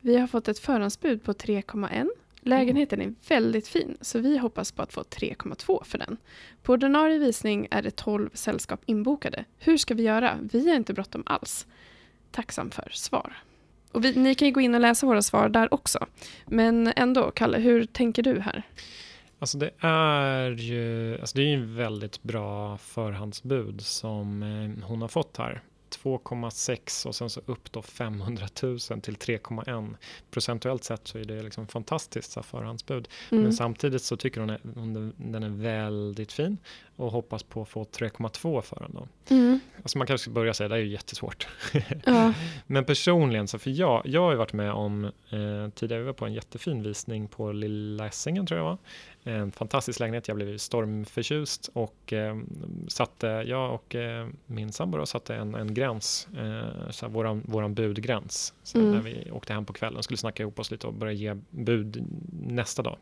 Vi 0.00 0.16
har 0.16 0.26
fått 0.26 0.48
ett 0.48 0.58
förhandsbud 0.58 1.22
på 1.22 1.32
3,1 1.32 2.08
Lägenheten 2.44 3.00
är 3.00 3.14
väldigt 3.28 3.68
fin 3.68 3.96
så 4.00 4.18
vi 4.18 4.38
hoppas 4.38 4.72
på 4.72 4.82
att 4.82 4.92
få 4.92 5.02
3,2 5.02 5.84
för 5.84 5.98
den. 5.98 6.16
På 6.62 6.72
ordinarie 6.72 7.18
visning 7.18 7.68
är 7.70 7.82
det 7.82 7.90
12 7.90 8.30
sällskap 8.34 8.80
inbokade. 8.86 9.44
Hur 9.58 9.76
ska 9.76 9.94
vi 9.94 10.02
göra? 10.02 10.38
Vi 10.52 10.68
har 10.68 10.76
inte 10.76 10.94
bråttom 10.94 11.22
alls. 11.26 11.66
Tacksam 12.32 12.70
för 12.70 12.88
svar. 12.92 13.32
Och 13.92 14.04
vi, 14.04 14.16
ni 14.16 14.34
kan 14.34 14.48
ju 14.48 14.54
gå 14.54 14.60
in 14.60 14.74
och 14.74 14.80
läsa 14.80 15.06
våra 15.06 15.22
svar 15.22 15.48
där 15.48 15.74
också. 15.74 16.06
Men 16.46 16.92
ändå, 16.96 17.30
Kalle, 17.30 17.58
hur 17.58 17.84
tänker 17.84 18.22
du 18.22 18.40
här? 18.40 18.62
Alltså 19.38 19.58
det 19.58 19.70
är 19.78 20.50
ju 20.50 21.18
alltså 21.20 21.36
det 21.36 21.42
är 21.42 21.54
en 21.54 21.76
väldigt 21.76 22.22
bra 22.22 22.78
förhandsbud 22.78 23.80
som 23.80 24.42
eh, 24.42 24.86
hon 24.88 25.00
har 25.00 25.08
fått 25.08 25.36
här. 25.36 25.62
2,6 26.02 27.06
och 27.06 27.14
sen 27.14 27.30
så 27.30 27.40
upp 27.46 27.72
då 27.72 27.82
500 27.82 28.46
000 28.62 28.78
till 28.78 29.16
3,1. 29.16 29.96
Procentuellt 30.30 30.84
sett 30.84 31.08
så 31.08 31.18
är 31.18 31.24
det 31.24 31.42
liksom 31.42 31.66
fantastiskt 31.66 32.32
så 32.32 32.42
förhandsbud. 32.42 33.08
Mm. 33.30 33.42
Men 33.44 33.52
samtidigt 33.52 34.02
så 34.02 34.16
tycker 34.16 34.40
hon 34.40 34.50
att 34.50 34.60
den 35.16 35.42
är 35.42 35.62
väldigt 35.62 36.32
fin 36.32 36.58
och 36.96 37.12
hoppas 37.12 37.42
på 37.42 37.62
att 37.62 37.68
få 37.68 37.84
3,2 37.84 38.60
för. 38.60 38.86
Då. 38.92 39.08
Mm. 39.34 39.60
Alltså 39.82 39.98
man 39.98 40.06
kanske 40.06 40.22
ska 40.22 40.30
börja 40.30 40.54
säga, 40.54 40.68
det 40.68 40.74
är 40.74 40.78
ju 40.78 40.88
jättesvårt. 40.88 41.46
Ja. 42.04 42.32
Men 42.66 42.84
personligen, 42.84 43.48
så 43.48 43.58
för 43.58 43.70
jag, 43.70 44.02
jag 44.04 44.20
har 44.20 44.30
ju 44.30 44.36
varit 44.36 44.52
med 44.52 44.72
om, 44.72 45.04
eh, 45.04 45.68
tidigare 45.74 46.00
vi 46.02 46.06
var 46.06 46.12
på 46.12 46.26
en 46.26 46.32
jättefin 46.32 46.82
visning 46.82 47.28
på 47.28 47.52
Lilla 47.52 48.06
Essingen 48.06 48.46
tror 48.46 48.58
jag 48.60 48.64
var. 48.64 48.78
En 49.24 49.52
fantastisk 49.52 50.00
lägenhet, 50.00 50.28
jag 50.28 50.36
blev 50.36 50.58
stormförtjust 50.58 51.70
och 51.72 52.12
eh, 52.12 52.36
satte, 52.88 53.26
jag 53.26 53.74
och 53.74 53.94
eh, 53.94 54.28
min 54.46 54.72
sambo 54.72 55.06
satte 55.06 55.34
en, 55.34 55.54
en 55.54 55.74
gräns, 55.74 56.28
eh, 56.38 56.90
så 56.90 57.08
våran, 57.08 57.42
våran 57.44 57.74
budgräns. 57.74 58.54
Så 58.62 58.78
mm. 58.78 58.90
När 58.90 59.00
vi 59.00 59.30
åkte 59.30 59.52
hem 59.52 59.64
på 59.64 59.72
kvällen 59.72 60.02
skulle 60.02 60.18
snacka 60.18 60.42
ihop 60.42 60.58
oss 60.58 60.70
lite 60.70 60.86
och 60.86 60.94
börja 60.94 61.12
ge 61.12 61.36
bud 61.50 62.04
nästa 62.32 62.82
dag. 62.82 62.96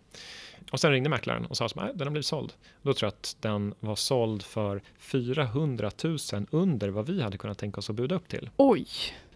Och 0.73 0.81
sen 0.81 0.93
ringde 0.93 1.11
mäklaren 1.11 1.47
och 1.47 1.57
sa 1.57 1.67
att 1.67 1.75
den 1.75 2.01
har 2.07 2.11
blivit 2.11 2.27
såld. 2.27 2.53
Då 2.83 2.95
tror 2.95 3.07
jag 3.07 3.13
att 3.13 3.37
den 3.41 3.75
var 3.81 3.97
såld 3.97 4.43
för 4.43 4.83
400 4.99 5.91
000 6.05 6.19
under 6.51 6.89
vad 6.89 7.07
vi 7.07 7.23
hade 7.23 7.39
kunnat 7.39 7.59
tänka 7.59 7.79
oss 7.79 7.91
att 7.91 7.97
buda 7.97 8.15
upp 8.15 8.29
till. 8.29 8.51
Oj! 8.57 8.87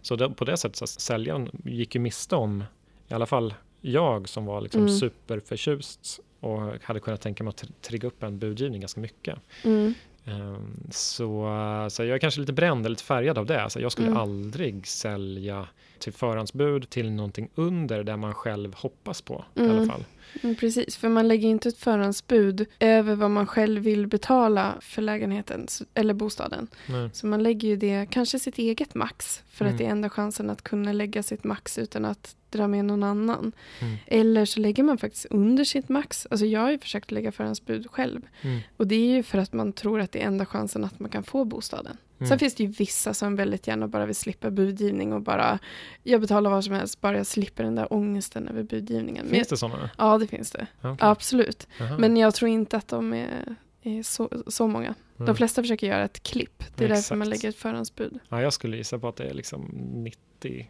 Så 0.01 0.15
det, 0.15 0.29
på 0.29 0.45
det 0.45 0.57
sättet 0.57 0.75
så 0.75 0.87
säljaren 0.87 1.49
gick 1.63 1.95
ju 1.95 2.01
miste 2.01 2.35
om, 2.35 2.63
i 3.07 3.13
alla 3.13 3.25
fall 3.25 3.53
jag 3.81 4.29
som 4.29 4.45
var 4.45 4.61
liksom 4.61 4.81
mm. 4.81 4.93
superförtjust 4.93 6.19
och 6.39 6.83
hade 6.83 6.99
kunnat 6.99 7.21
tänka 7.21 7.43
mig 7.43 7.49
att 7.49 7.81
trigga 7.81 8.07
upp 8.07 8.23
en 8.23 8.39
budgivning 8.39 8.81
ganska 8.81 9.01
mycket. 9.01 9.39
Mm. 9.63 9.93
Um, 10.27 10.87
så, 10.91 11.47
så 11.91 12.03
jag 12.03 12.15
är 12.15 12.19
kanske 12.19 12.39
lite 12.39 12.53
bränd 12.53 12.89
lite 12.89 13.03
färgad 13.03 13.37
av 13.37 13.45
det. 13.45 13.61
Alltså 13.61 13.79
jag 13.79 13.91
skulle 13.91 14.07
mm. 14.07 14.19
aldrig 14.19 14.87
sälja 14.87 15.67
till 15.99 16.13
förhandsbud 16.13 16.89
till 16.89 17.11
någonting 17.11 17.49
under 17.55 18.03
där 18.03 18.17
man 18.17 18.33
själv 18.33 18.73
hoppas 18.73 19.21
på 19.21 19.45
i 19.55 19.59
alla 19.59 19.71
mm. 19.71 19.89
fall. 19.89 20.03
Mm, 20.43 20.55
precis, 20.55 20.97
för 20.97 21.09
man 21.09 21.27
lägger 21.27 21.49
inte 21.49 21.69
ett 21.69 21.77
förhandsbud 21.77 22.65
över 22.79 23.15
vad 23.15 23.31
man 23.31 23.47
själv 23.47 23.81
vill 23.81 24.07
betala 24.07 24.73
för 24.81 25.01
lägenheten 25.01 25.67
eller 25.93 26.13
bostaden. 26.13 26.67
Nej. 26.89 27.09
Så 27.13 27.27
man 27.27 27.43
lägger 27.43 27.67
ju 27.67 27.75
det, 27.75 28.07
kanske 28.11 28.39
sitt 28.39 28.57
eget 28.57 28.95
max, 28.95 29.43
för 29.49 29.65
mm. 29.65 29.73
att 29.73 29.77
det 29.77 29.85
är 29.85 29.89
enda 29.89 30.09
chansen 30.09 30.49
att 30.49 30.61
kunna 30.61 30.93
lägga 30.93 31.23
sitt 31.23 31.43
max 31.43 31.77
utan 31.77 32.05
att 32.05 32.35
dra 32.49 32.67
med 32.67 32.85
någon 32.85 33.03
annan. 33.03 33.51
Mm. 33.81 33.95
Eller 34.07 34.45
så 34.45 34.59
lägger 34.59 34.83
man 34.83 34.97
faktiskt 34.97 35.25
under 35.25 35.63
sitt 35.63 35.89
max. 35.89 36.27
Alltså 36.29 36.45
jag 36.45 36.59
har 36.59 36.71
ju 36.71 36.79
försökt 36.79 37.11
lägga 37.11 37.31
förhandsbud 37.31 37.87
själv. 37.91 38.21
Mm. 38.41 38.59
Och 38.77 38.87
det 38.87 38.95
är 38.95 39.15
ju 39.15 39.23
för 39.23 39.37
att 39.37 39.53
man 39.53 39.73
tror 39.73 39.99
att 39.99 40.11
det 40.11 40.21
är 40.21 40.27
enda 40.27 40.45
chansen 40.45 40.83
att 40.83 40.99
man 40.99 41.09
kan 41.09 41.23
få 41.23 41.45
bostaden. 41.45 41.97
Mm. 42.17 42.29
Sen 42.29 42.39
finns 42.39 42.55
det 42.55 42.63
ju 42.63 42.69
vissa 42.69 43.13
som 43.13 43.35
väldigt 43.35 43.67
gärna 43.67 43.87
bara 43.87 44.05
vill 44.05 44.15
slippa 44.15 44.51
budgivning 44.51 45.13
och 45.13 45.21
bara 45.21 45.59
jag 46.03 46.21
betalar 46.21 46.49
vad 46.49 46.63
som 46.63 46.73
helst 46.73 47.01
bara 47.01 47.17
jag 47.17 47.25
slipper 47.25 47.63
den 47.63 47.75
där 47.75 47.93
ångesten 47.93 48.47
över 48.47 48.63
budgivningen. 48.63 49.29
Finns 49.29 49.47
det 49.47 49.57
sådana? 49.57 49.89
Ja, 49.97 50.17
det 50.17 50.27
finns 50.27 50.51
det. 50.51 50.67
Okay. 50.79 50.95
Absolut. 50.99 51.67
Aha. 51.81 51.97
Men 51.97 52.17
jag 52.17 52.33
tror 52.33 52.49
inte 52.49 52.77
att 52.77 52.87
de 52.87 53.13
är, 53.13 53.55
är 53.81 54.03
så, 54.03 54.29
så 54.47 54.67
många. 54.67 54.95
Mm. 55.15 55.25
De 55.25 55.35
flesta 55.35 55.61
försöker 55.61 55.87
göra 55.87 56.03
ett 56.03 56.23
klipp. 56.23 56.63
Det 56.75 56.83
är 56.83 56.89
Exakt. 56.89 57.03
därför 57.03 57.15
man 57.15 57.29
lägger 57.29 57.49
ett 57.49 57.55
förhandsbud. 57.55 58.19
Ja, 58.29 58.41
jag 58.41 58.53
skulle 58.53 58.77
gissa 58.77 58.99
på 58.99 59.07
att 59.07 59.15
det 59.15 59.23
är 59.23 59.33
liksom 59.33 59.61
90 59.93 60.67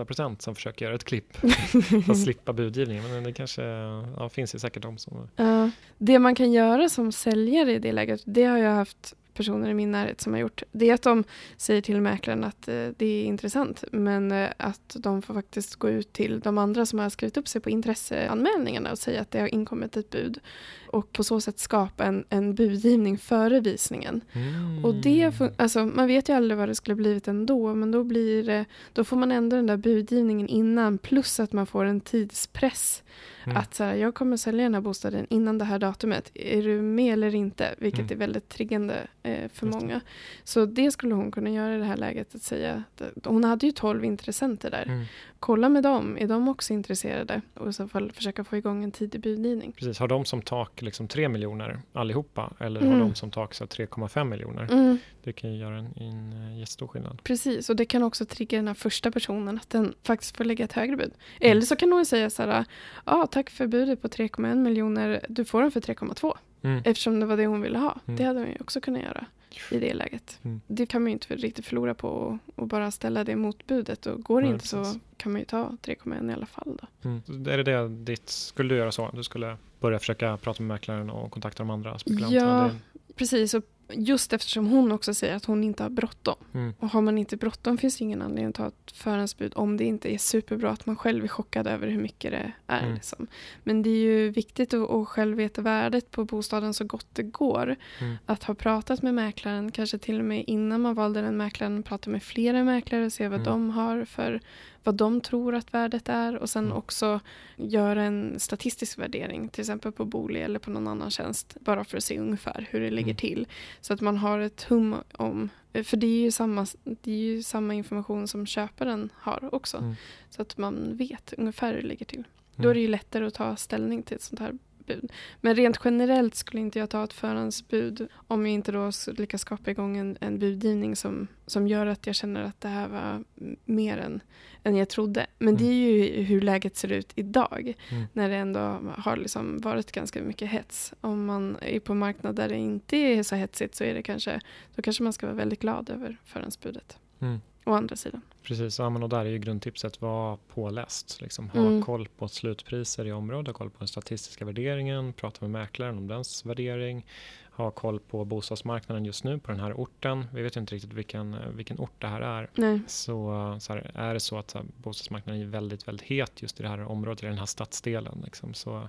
8 0.00 0.36
som 0.38 0.54
försöker 0.54 0.84
göra 0.84 0.94
ett 0.94 1.04
klipp 1.04 1.36
för 1.36 2.10
att 2.10 2.22
slippa 2.22 2.52
budgivningen. 2.52 3.10
Men 3.10 3.24
det 3.24 3.32
kanske 3.32 3.62
ja, 3.62 4.28
finns 4.28 4.54
ju 4.54 4.58
säkert 4.58 4.82
de 4.82 4.98
som... 4.98 5.28
Uh, 5.40 5.68
det 5.98 6.18
man 6.18 6.34
kan 6.34 6.52
göra 6.52 6.88
som 6.88 7.12
säljare 7.12 7.72
i 7.72 7.78
det 7.78 7.92
läget, 7.92 8.22
det 8.26 8.44
har 8.44 8.58
jag 8.58 8.74
haft 8.74 9.14
personer 9.34 9.70
i 9.70 9.74
min 9.74 9.90
närhet 9.90 10.20
som 10.20 10.32
har 10.32 10.40
gjort, 10.40 10.62
det 10.72 10.90
är 10.90 10.94
att 10.94 11.02
de 11.02 11.24
säger 11.56 11.82
till 11.82 12.00
mäklaren 12.00 12.44
att 12.44 12.68
eh, 12.68 12.88
det 12.96 13.06
är 13.06 13.24
intressant, 13.24 13.84
men 13.92 14.32
eh, 14.32 14.48
att 14.56 14.96
de 14.98 15.22
får 15.22 15.34
faktiskt 15.34 15.74
gå 15.74 15.90
ut 15.90 16.12
till 16.12 16.40
de 16.40 16.58
andra 16.58 16.86
som 16.86 16.98
har 16.98 17.10
skrivit 17.10 17.36
upp 17.36 17.48
sig 17.48 17.60
på 17.60 17.70
intresseanmälningarna 17.70 18.90
och 18.90 18.98
säga 18.98 19.20
att 19.20 19.30
det 19.30 19.40
har 19.40 19.54
inkommit 19.54 19.96
ett 19.96 20.10
bud 20.10 20.40
och 20.86 21.12
på 21.12 21.24
så 21.24 21.40
sätt 21.40 21.58
skapa 21.58 22.04
en, 22.04 22.24
en 22.28 22.54
budgivning 22.54 23.18
före 23.18 23.60
visningen. 23.60 24.20
Mm. 24.32 24.84
Och 24.84 24.94
det, 24.94 25.32
alltså, 25.56 25.86
man 25.86 26.06
vet 26.06 26.28
ju 26.28 26.32
aldrig 26.32 26.58
vad 26.58 26.68
det 26.68 26.74
skulle 26.74 26.94
blivit 26.94 27.28
ändå, 27.28 27.74
men 27.74 27.90
då, 27.90 28.04
blir 28.04 28.44
det, 28.44 28.64
då 28.92 29.04
får 29.04 29.16
man 29.16 29.32
ändå 29.32 29.56
den 29.56 29.66
där 29.66 29.76
budgivningen 29.76 30.48
innan, 30.48 30.98
plus 30.98 31.40
att 31.40 31.52
man 31.52 31.66
får 31.66 31.84
en 31.84 32.00
tidspress. 32.00 33.02
Mm. 33.44 33.56
Att 33.56 33.74
så 33.74 33.84
här, 33.84 33.94
jag 33.94 34.14
kommer 34.14 34.36
sälja 34.36 34.62
den 34.62 34.74
här 34.74 34.80
bostaden 34.80 35.26
innan 35.30 35.58
det 35.58 35.64
här 35.64 35.78
datumet. 35.78 36.30
Är 36.34 36.62
du 36.62 36.82
med 36.82 37.12
eller 37.12 37.34
inte? 37.34 37.74
Vilket 37.78 38.00
mm. 38.00 38.12
är 38.12 38.16
väldigt 38.16 38.48
triggande 38.48 39.06
eh, 39.22 39.48
för 39.52 39.66
många. 39.66 40.00
Så 40.44 40.66
det 40.66 40.90
skulle 40.90 41.14
hon 41.14 41.30
kunna 41.30 41.50
göra 41.50 41.74
i 41.74 41.78
det 41.78 41.84
här 41.84 41.96
läget. 41.96 42.34
att 42.34 42.42
säga 42.42 42.84
Hon 43.24 43.44
hade 43.44 43.66
ju 43.66 43.72
tolv 43.72 44.04
intressenter 44.04 44.70
där. 44.70 45.06
Kolla 45.40 45.68
med 45.68 45.82
dem, 45.82 46.18
är 46.18 46.26
de 46.26 46.48
också 46.48 46.72
intresserade? 46.72 47.40
Och 47.54 47.68
i 47.68 47.72
så 47.72 47.88
fall 47.88 48.12
försöka 48.12 48.44
få 48.44 48.56
igång 48.56 48.84
en 48.84 48.90
tidig 48.90 49.20
budgivning. 49.20 49.72
Precis, 49.72 49.98
har 49.98 50.08
de 50.08 50.24
som 50.24 50.42
tak 50.42 50.82
liksom 50.82 51.08
3 51.08 51.28
miljoner 51.28 51.80
allihopa? 51.92 52.52
Eller 52.58 52.80
har 52.80 52.86
mm. 52.86 52.98
de 52.98 53.14
som 53.14 53.30
tak 53.30 53.52
3,5 53.52 54.24
miljoner? 54.24 54.62
Mm. 54.72 54.98
Det 55.24 55.32
kan 55.32 55.52
ju 55.52 55.58
göra 55.58 55.78
en, 55.78 55.92
en 55.96 56.32
eh, 56.32 56.58
jättestor 56.58 56.86
skillnad. 56.86 57.22
Precis, 57.22 57.70
och 57.70 57.76
det 57.76 57.84
kan 57.84 58.02
också 58.02 58.24
trigga 58.24 58.58
den 58.58 58.66
här 58.66 58.74
första 58.74 59.10
personen 59.10 59.56
att 59.56 59.70
den 59.70 59.94
faktiskt 60.02 60.36
får 60.36 60.44
lägga 60.44 60.64
ett 60.64 60.72
högre 60.72 60.96
bud. 60.96 61.12
Eller 61.40 61.52
mm. 61.52 61.62
så 61.62 61.76
kan 61.76 61.92
hon 61.92 62.06
säga 62.06 62.30
så 62.30 62.42
här, 62.42 62.64
ja 63.04 63.26
tack 63.30 63.50
för 63.50 63.66
budet 63.66 64.02
på 64.02 64.08
3,1 64.08 64.54
miljoner, 64.54 65.26
du 65.28 65.44
får 65.44 65.62
den 65.62 65.70
för 65.70 65.80
3,2. 65.80 66.36
Mm. 66.62 66.82
Eftersom 66.84 67.20
det 67.20 67.26
var 67.26 67.36
det 67.36 67.46
hon 67.46 67.60
ville 67.60 67.78
ha. 67.78 67.98
Mm. 68.06 68.16
Det 68.16 68.24
hade 68.24 68.40
hon 68.40 68.48
ju 68.48 68.56
också 68.60 68.80
kunnat 68.80 69.02
göra 69.02 69.26
i 69.70 69.78
det 69.78 69.94
läget. 69.94 70.38
Mm. 70.42 70.60
Det 70.66 70.86
kan 70.86 71.02
man 71.02 71.08
ju 71.08 71.12
inte 71.12 71.36
riktigt 71.36 71.66
förlora 71.66 71.94
på 71.94 72.38
och 72.54 72.66
bara 72.66 72.90
ställa 72.90 73.24
det 73.24 73.36
mot 73.36 73.66
budet. 73.66 74.06
Och 74.06 74.22
går 74.22 74.40
det 74.40 74.46
Nej, 74.46 74.54
inte 74.54 74.62
precis. 74.62 74.92
så 74.92 75.00
kan 75.16 75.32
man 75.32 75.40
ju 75.40 75.44
ta 75.44 75.76
3,1 75.82 76.30
i 76.30 76.32
alla 76.32 76.46
fall. 76.46 76.78
Då. 76.80 77.08
Mm. 77.08 77.46
Är 77.46 77.56
det 77.56 77.62
det 77.62 77.88
ditt, 77.88 78.28
skulle 78.28 78.74
du 78.74 78.78
göra 78.78 78.92
så? 78.92 79.10
Du 79.14 79.24
skulle 79.24 79.56
börja 79.80 79.98
försöka 79.98 80.36
prata 80.36 80.62
med 80.62 80.68
mäklaren 80.68 81.10
och 81.10 81.30
kontakta 81.32 81.62
de 81.62 81.70
andra 81.70 81.98
spekulanterna? 81.98 82.70
Ja, 82.94 83.00
precis. 83.14 83.54
Och 83.54 83.64
just 83.94 84.32
eftersom 84.32 84.66
hon 84.66 84.92
också 84.92 85.14
säger 85.14 85.36
att 85.36 85.44
hon 85.44 85.64
inte 85.64 85.82
har 85.82 85.90
bråttom. 85.90 86.34
Mm. 86.54 86.74
Och 86.78 86.88
har 86.88 87.00
man 87.00 87.18
inte 87.18 87.36
bråttom 87.36 87.78
finns 87.78 87.96
det 87.96 88.04
ingen 88.04 88.22
anledning 88.22 88.46
att 88.46 88.54
ta 88.54 88.66
ett 88.66 88.92
förhandsbud 88.92 89.52
om 89.56 89.76
det 89.76 89.84
inte 89.84 90.14
är 90.14 90.18
superbra 90.18 90.70
att 90.70 90.86
man 90.86 90.96
själv 90.96 91.24
är 91.24 91.28
chockad 91.28 91.66
över 91.66 91.88
hur 91.88 92.02
mycket 92.02 92.30
det 92.30 92.52
är. 92.66 92.82
Mm. 92.82 92.94
Liksom. 92.94 93.26
Men 93.64 93.82
det 93.82 93.90
är 93.90 94.02
ju 94.02 94.30
viktigt 94.30 94.74
att, 94.74 94.90
att 94.90 95.08
själv 95.08 95.36
veta 95.36 95.62
värdet 95.62 96.10
på 96.10 96.24
bostaden 96.24 96.74
så 96.74 96.84
gott 96.84 97.06
det 97.12 97.22
går. 97.22 97.76
Mm. 98.00 98.16
Att 98.26 98.44
ha 98.44 98.54
pratat 98.54 99.02
med 99.02 99.14
mäklaren, 99.14 99.72
kanske 99.72 99.98
till 99.98 100.18
och 100.18 100.24
med 100.24 100.44
innan 100.46 100.80
man 100.80 100.94
valde 100.94 101.22
den 101.22 101.36
mäklaren, 101.36 101.82
prata 101.82 102.10
med 102.10 102.22
flera 102.22 102.64
mäklare 102.64 103.04
och 103.04 103.12
se 103.12 103.28
vad 103.28 103.40
mm. 103.40 103.52
de 103.52 103.70
har 103.70 104.04
för 104.04 104.40
vad 104.84 104.94
de 104.94 105.20
tror 105.20 105.54
att 105.54 105.74
värdet 105.74 106.08
är 106.08 106.36
och 106.36 106.50
sen 106.50 106.64
mm. 106.64 106.76
också 106.76 107.20
göra 107.56 108.02
en 108.02 108.40
statistisk 108.40 108.98
värdering, 108.98 109.48
till 109.48 109.60
exempel 109.60 109.92
på 109.92 110.04
Booli 110.04 110.40
eller 110.40 110.58
på 110.58 110.70
någon 110.70 110.88
annan 110.88 111.10
tjänst, 111.10 111.56
bara 111.60 111.84
för 111.84 111.96
att 111.96 112.04
se 112.04 112.18
ungefär 112.18 112.68
hur 112.70 112.80
det 112.80 112.90
ligger 112.90 113.02
mm. 113.02 113.16
till. 113.16 113.46
Så 113.80 113.94
att 113.94 114.00
man 114.00 114.16
har 114.16 114.38
ett 114.38 114.62
hum 114.62 114.94
om, 115.12 115.48
för 115.84 115.96
det 115.96 116.06
är 116.06 116.20
ju 116.20 116.30
samma, 116.30 116.66
det 116.84 117.12
är 117.12 117.16
ju 117.16 117.42
samma 117.42 117.74
information 117.74 118.28
som 118.28 118.46
köparen 118.46 119.10
har 119.14 119.54
också, 119.54 119.76
mm. 119.76 119.94
så 120.30 120.42
att 120.42 120.58
man 120.58 120.96
vet 120.96 121.32
ungefär 121.38 121.74
hur 121.74 121.82
det 121.82 121.88
ligger 121.88 122.06
till. 122.06 122.24
Då 122.56 122.68
är 122.68 122.74
det 122.74 122.80
ju 122.80 122.88
lättare 122.88 123.26
att 123.26 123.34
ta 123.34 123.56
ställning 123.56 124.02
till 124.02 124.16
ett 124.16 124.22
sånt 124.22 124.40
här 124.40 124.58
bud. 124.94 125.12
Men 125.40 125.54
rent 125.54 125.80
generellt 125.84 126.34
skulle 126.34 126.62
inte 126.62 126.78
jag 126.78 126.90
ta 126.90 127.04
ett 127.04 127.12
förhandsbud 127.12 128.08
om 128.26 128.46
jag 128.46 128.54
inte 128.54 128.72
då 128.72 128.90
lyckas 129.06 129.40
skapa 129.40 129.70
igång 129.70 129.96
en, 129.96 130.16
en 130.20 130.38
budgivning 130.38 130.96
som, 130.96 131.26
som 131.46 131.68
gör 131.68 131.86
att 131.86 132.06
jag 132.06 132.16
känner 132.16 132.42
att 132.42 132.60
det 132.60 132.68
här 132.68 132.88
var 132.88 133.24
mer 133.64 133.98
än, 133.98 134.20
än 134.62 134.76
jag 134.76 134.88
trodde. 134.88 135.26
Men 135.38 135.48
mm. 135.48 135.62
det 135.62 135.72
är 135.72 135.74
ju 135.74 136.22
hur 136.22 136.40
läget 136.40 136.76
ser 136.76 136.92
ut 136.92 137.12
idag 137.14 137.74
mm. 137.90 138.04
när 138.12 138.28
det 138.28 138.36
ändå 138.36 138.80
har 138.96 139.16
liksom 139.16 139.58
varit 139.58 139.92
ganska 139.92 140.22
mycket 140.22 140.48
hets. 140.48 140.94
Om 141.00 141.24
man 141.24 141.56
är 141.60 141.80
på 141.80 141.92
en 141.92 141.98
marknad 141.98 142.36
där 142.36 142.48
det 142.48 142.56
inte 142.56 142.96
är 142.96 143.22
så 143.22 143.34
hetsigt 143.34 143.74
så 143.74 143.84
är 143.84 143.94
det 143.94 144.02
kanske, 144.02 144.40
då 144.74 144.82
kanske 144.82 145.02
man 145.02 145.12
ska 145.12 145.26
vara 145.26 145.36
väldigt 145.36 145.60
glad 145.60 145.90
över 145.90 146.16
förhandsbudet. 146.24 146.98
Mm. 147.20 147.40
Å 147.64 147.72
andra 147.72 147.96
sidan. 147.96 148.22
Precis, 148.42 148.78
ja, 148.78 148.90
men 148.90 149.02
och 149.02 149.08
där 149.08 149.18
är 149.18 149.30
ju 149.30 149.38
grundtipset 149.38 150.00
var 150.00 150.38
påläst. 150.54 151.20
Liksom, 151.20 151.50
ha 151.50 151.60
mm. 151.60 151.82
koll 151.82 152.08
på 152.18 152.28
slutpriser 152.28 153.06
i 153.06 153.12
området, 153.12 153.46
ha 153.46 153.54
koll 153.54 153.70
på 153.70 153.78
den 153.78 153.88
statistiska 153.88 154.44
värderingen, 154.44 155.12
prata 155.12 155.38
med 155.40 155.50
mäklaren 155.50 155.98
om 155.98 156.08
dens 156.08 156.46
värdering, 156.46 157.06
ha 157.50 157.70
koll 157.70 158.00
på 158.00 158.24
bostadsmarknaden 158.24 159.04
just 159.04 159.24
nu 159.24 159.38
på 159.38 159.50
den 159.50 159.60
här 159.60 159.72
orten. 159.72 160.26
Vi 160.34 160.42
vet 160.42 160.56
ju 160.56 160.60
inte 160.60 160.74
riktigt 160.74 160.92
vilken, 160.92 161.36
vilken 161.56 161.78
ort 161.78 161.94
det 161.98 162.06
här 162.06 162.20
är. 162.20 162.50
Nej. 162.54 162.80
Så, 162.86 163.56
så 163.60 163.72
här, 163.72 163.90
är 163.94 164.14
det 164.14 164.20
så 164.20 164.38
att 164.38 164.52
här, 164.52 164.64
bostadsmarknaden 164.76 165.42
är 165.42 165.46
väldigt, 165.46 165.88
väldigt 165.88 166.06
het 166.06 166.42
just 166.42 166.60
i 166.60 166.62
det 166.62 166.68
här 166.68 166.82
området, 166.82 167.22
i 167.22 167.26
den 167.26 167.38
här 167.38 167.46
stadsdelen, 167.46 168.22
liksom, 168.24 168.54
så 168.54 168.88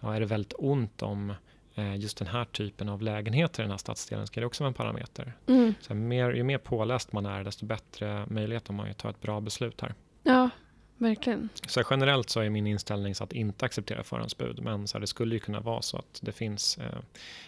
ja, 0.00 0.14
är 0.14 0.20
det 0.20 0.26
väldigt 0.26 0.54
ont 0.58 1.02
om 1.02 1.30
Eh, 1.30 1.34
just 1.96 2.18
den 2.18 2.28
här 2.28 2.44
typen 2.44 2.88
av 2.88 3.02
lägenheter 3.02 3.62
i 3.62 3.64
den 3.64 3.70
här 3.70 3.78
stadsdelen 3.78 4.26
ska 4.26 4.40
det 4.40 4.46
också 4.46 4.64
vara 4.64 4.68
en 4.68 4.74
parameter. 4.74 5.32
Mm. 5.46 5.74
Så 5.80 5.94
mer, 5.94 6.30
ju 6.30 6.42
mer 6.42 6.58
påläst 6.58 7.12
man 7.12 7.26
är 7.26 7.44
desto 7.44 7.66
bättre 7.66 8.26
möjlighet 8.28 8.68
har 8.68 8.74
man 8.74 8.90
att 8.90 8.98
ta 8.98 9.10
ett 9.10 9.20
bra 9.20 9.40
beslut 9.40 9.80
här. 9.80 9.94
Ja, 10.22 10.50
verkligen. 10.96 11.48
Så 11.66 11.82
generellt 11.90 12.30
så 12.30 12.40
är 12.40 12.50
min 12.50 12.66
inställning 12.66 13.14
så 13.14 13.24
att 13.24 13.32
inte 13.32 13.66
acceptera 13.66 14.04
förhandsbud 14.04 14.62
men 14.62 14.88
så 14.88 14.98
här, 14.98 15.00
det 15.00 15.06
skulle 15.06 15.34
ju 15.34 15.40
kunna 15.40 15.60
vara 15.60 15.82
så 15.82 15.96
att 15.96 16.20
det 16.22 16.32
finns 16.32 16.78
eh, 16.78 16.98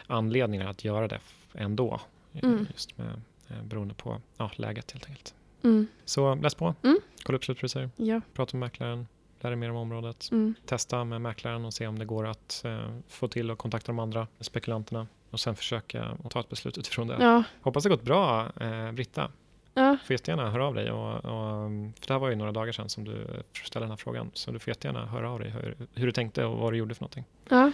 anledningar 0.06 0.66
att 0.66 0.84
göra 0.84 1.08
det 1.08 1.20
ändå. 1.54 2.00
Eh, 2.32 2.44
mm. 2.44 2.66
Just 2.72 2.98
med, 2.98 3.20
eh, 3.48 3.62
beroende 3.62 3.94
på 3.94 4.20
ja, 4.36 4.50
läget 4.56 4.92
helt 4.92 5.06
enkelt. 5.06 5.34
Mm. 5.64 5.86
Så 6.04 6.34
läs 6.34 6.54
på, 6.54 6.74
mm. 6.82 7.00
kolla 7.22 7.36
upp 7.36 7.44
slutpriser, 7.44 7.90
ja. 7.96 8.20
prata 8.34 8.56
med 8.56 8.66
mäklaren, 8.66 9.06
lära 9.42 9.50
dig 9.50 9.56
mer 9.56 9.70
om 9.70 9.76
området. 9.76 10.28
Mm. 10.32 10.54
Testa 10.66 11.04
med 11.04 11.20
mäklaren 11.20 11.64
och 11.64 11.74
se 11.74 11.86
om 11.86 11.98
det 11.98 12.04
går 12.04 12.26
att 12.26 12.62
eh, 12.64 12.98
få 13.08 13.28
till 13.28 13.50
och 13.50 13.58
kontakta 13.58 13.92
de 13.92 13.98
andra 13.98 14.26
spekulanterna 14.40 15.06
och 15.30 15.40
sen 15.40 15.56
försöka 15.56 16.16
ta 16.30 16.40
ett 16.40 16.48
beslut 16.48 16.78
utifrån 16.78 17.06
det. 17.06 17.16
Ja. 17.20 17.42
Hoppas 17.60 17.82
det 17.82 17.88
gått 17.88 18.02
bra, 18.02 18.52
eh, 18.60 18.92
Britta. 18.92 19.30
Ja. 19.74 19.96
Får 20.06 20.14
jättegärna 20.14 20.50
höra 20.50 20.66
av 20.66 20.74
dig. 20.74 20.90
Och, 20.90 21.14
och, 21.16 21.70
för 22.00 22.06
det 22.06 22.12
här 22.12 22.18
var 22.18 22.28
ju 22.28 22.34
några 22.34 22.52
dagar 22.52 22.72
sedan 22.72 22.88
som 22.88 23.04
du 23.04 23.26
ställde 23.64 23.84
den 23.84 23.90
här 23.90 23.96
frågan. 23.96 24.30
Så 24.34 24.50
du 24.50 24.58
får 24.58 24.70
jättegärna 24.70 25.06
höra 25.06 25.30
av 25.30 25.40
dig 25.40 25.50
hur, 25.50 25.76
hur 25.94 26.06
du 26.06 26.12
tänkte 26.12 26.44
och 26.44 26.58
vad 26.58 26.72
du 26.72 26.76
gjorde 26.76 26.94
för 26.94 27.02
någonting. 27.02 27.24
Ja. 27.48 27.72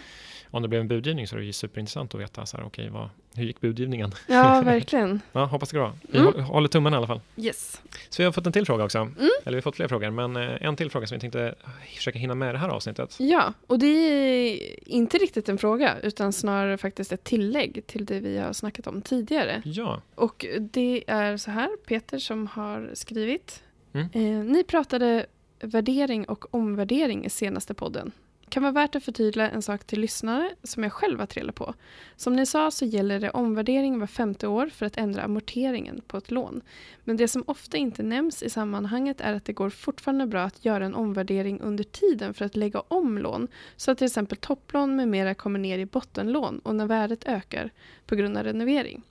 Om 0.50 0.62
det 0.62 0.68
blev 0.68 0.80
en 0.80 0.88
budgivning 0.88 1.26
så 1.26 1.37
är 1.37 1.40
det 1.40 1.46
ju 1.46 1.52
superintressant 1.52 2.14
att 2.14 2.20
veta 2.20 2.46
så 2.46 2.56
här, 2.56 2.64
okay, 2.64 2.88
vad, 2.88 3.08
hur 3.34 3.44
gick 3.44 3.61
budgivningen? 3.61 4.12
Ja, 4.26 4.61
verkligen. 4.64 5.20
ja, 5.32 5.44
hoppas 5.44 5.70
det 5.70 5.76
går 5.76 5.84
bra. 5.84 5.94
Vi 6.02 6.18
mm. 6.18 6.44
håller 6.44 6.68
tummen 6.68 6.94
i 6.94 6.96
alla 6.96 7.06
fall. 7.06 7.20
Yes. 7.37 7.82
Så 8.08 8.22
vi 8.22 8.24
har 8.24 8.32
fått 8.32 8.46
en 8.46 8.52
till 8.52 8.66
fråga 8.66 8.84
också. 8.84 8.98
Mm. 8.98 9.30
Eller 9.44 9.52
vi 9.52 9.54
har 9.54 9.62
fått 9.62 9.76
fler 9.76 9.88
frågor, 9.88 10.11
men 10.11 10.37
eh, 10.37 10.66
en 10.66 10.76
till 10.76 10.90
fråga 10.90 11.06
som 11.06 11.14
vi 11.16 11.20
tänkte 11.20 11.54
försöka 11.96 12.18
hinna 12.18 12.34
med 12.34 12.50
i 12.50 12.52
det 12.52 12.58
här 12.58 12.68
avsnittet. 12.68 13.16
Ja, 13.18 13.52
och 13.66 13.78
det 13.78 13.87
är 13.87 14.58
inte 14.88 15.18
riktigt 15.18 15.48
en 15.48 15.58
fråga, 15.58 15.96
utan 16.02 16.32
snarare 16.32 16.78
faktiskt 16.78 17.12
ett 17.12 17.24
tillägg 17.24 17.87
till 17.87 18.04
det 18.04 18.20
vi 18.20 18.38
har 18.38 18.52
snackat 18.52 18.87
om 18.87 19.02
tidigare. 19.02 19.62
Ja. 19.64 20.02
Och 20.14 20.46
det 20.61 21.04
är 21.06 21.37
så 21.37 21.50
här, 21.50 21.68
Peter 21.87 22.18
som 22.18 22.46
har 22.46 22.90
skrivit. 22.94 23.62
Mm. 23.92 24.08
Eh, 24.12 24.44
ni 24.44 24.64
pratade 24.64 25.26
värdering 25.61 26.24
och 26.24 26.54
omvärdering 26.54 27.24
i 27.24 27.30
senaste 27.30 27.74
podden 27.74 28.12
kan 28.50 28.62
vara 28.62 28.72
värt 28.72 28.94
att 28.94 29.04
förtydliga 29.04 29.50
en 29.50 29.62
sak 29.62 29.84
till 29.84 30.00
lyssnare 30.00 30.54
som 30.62 30.82
jag 30.82 30.92
själv 30.92 31.18
har 31.18 31.26
trillat 31.26 31.54
på. 31.54 31.74
Som 32.16 32.37
ni 32.37 32.46
sa 32.46 32.70
så 32.70 32.84
gäller 32.84 33.20
det 33.20 33.30
omvärdering 33.30 34.00
var 34.00 34.06
femte 34.06 34.46
år 34.46 34.66
för 34.66 34.87
att 34.87 34.96
ändra 34.96 35.22
amorteringen 35.22 36.00
på 36.06 36.16
ett 36.16 36.30
lån. 36.30 36.61
Men 37.04 37.16
det 37.16 37.28
som 37.28 37.44
ofta 37.46 37.76
inte 37.76 38.02
nämns 38.02 38.42
i 38.42 38.50
sammanhanget 38.50 39.20
är 39.20 39.34
att 39.34 39.44
det 39.44 39.52
går 39.52 39.70
fortfarande 39.70 40.26
bra 40.26 40.42
att 40.42 40.64
göra 40.64 40.84
en 40.84 40.94
omvärdering 40.94 41.61
under 41.61 41.84
tiden 41.84 42.34
för 42.34 42.44
att 42.44 42.56
lägga 42.56 42.82
om 42.88 43.18
lån 43.18 43.48
så 43.76 43.90
att 43.90 43.98
till 43.98 44.06
exempel 44.06 44.38
topplån 44.38 44.96
med 44.96 45.08
mera 45.08 45.34
kommer 45.34 45.58
ner 45.58 45.78
i 45.78 45.87
bottenlån 45.87 46.58
och 46.58 46.74
när 46.74 46.87
värdet 46.87 47.28
ökar 47.28 47.70
på 48.06 48.16
grund 48.16 48.38
av 48.38 48.44
renovering. 48.44 49.02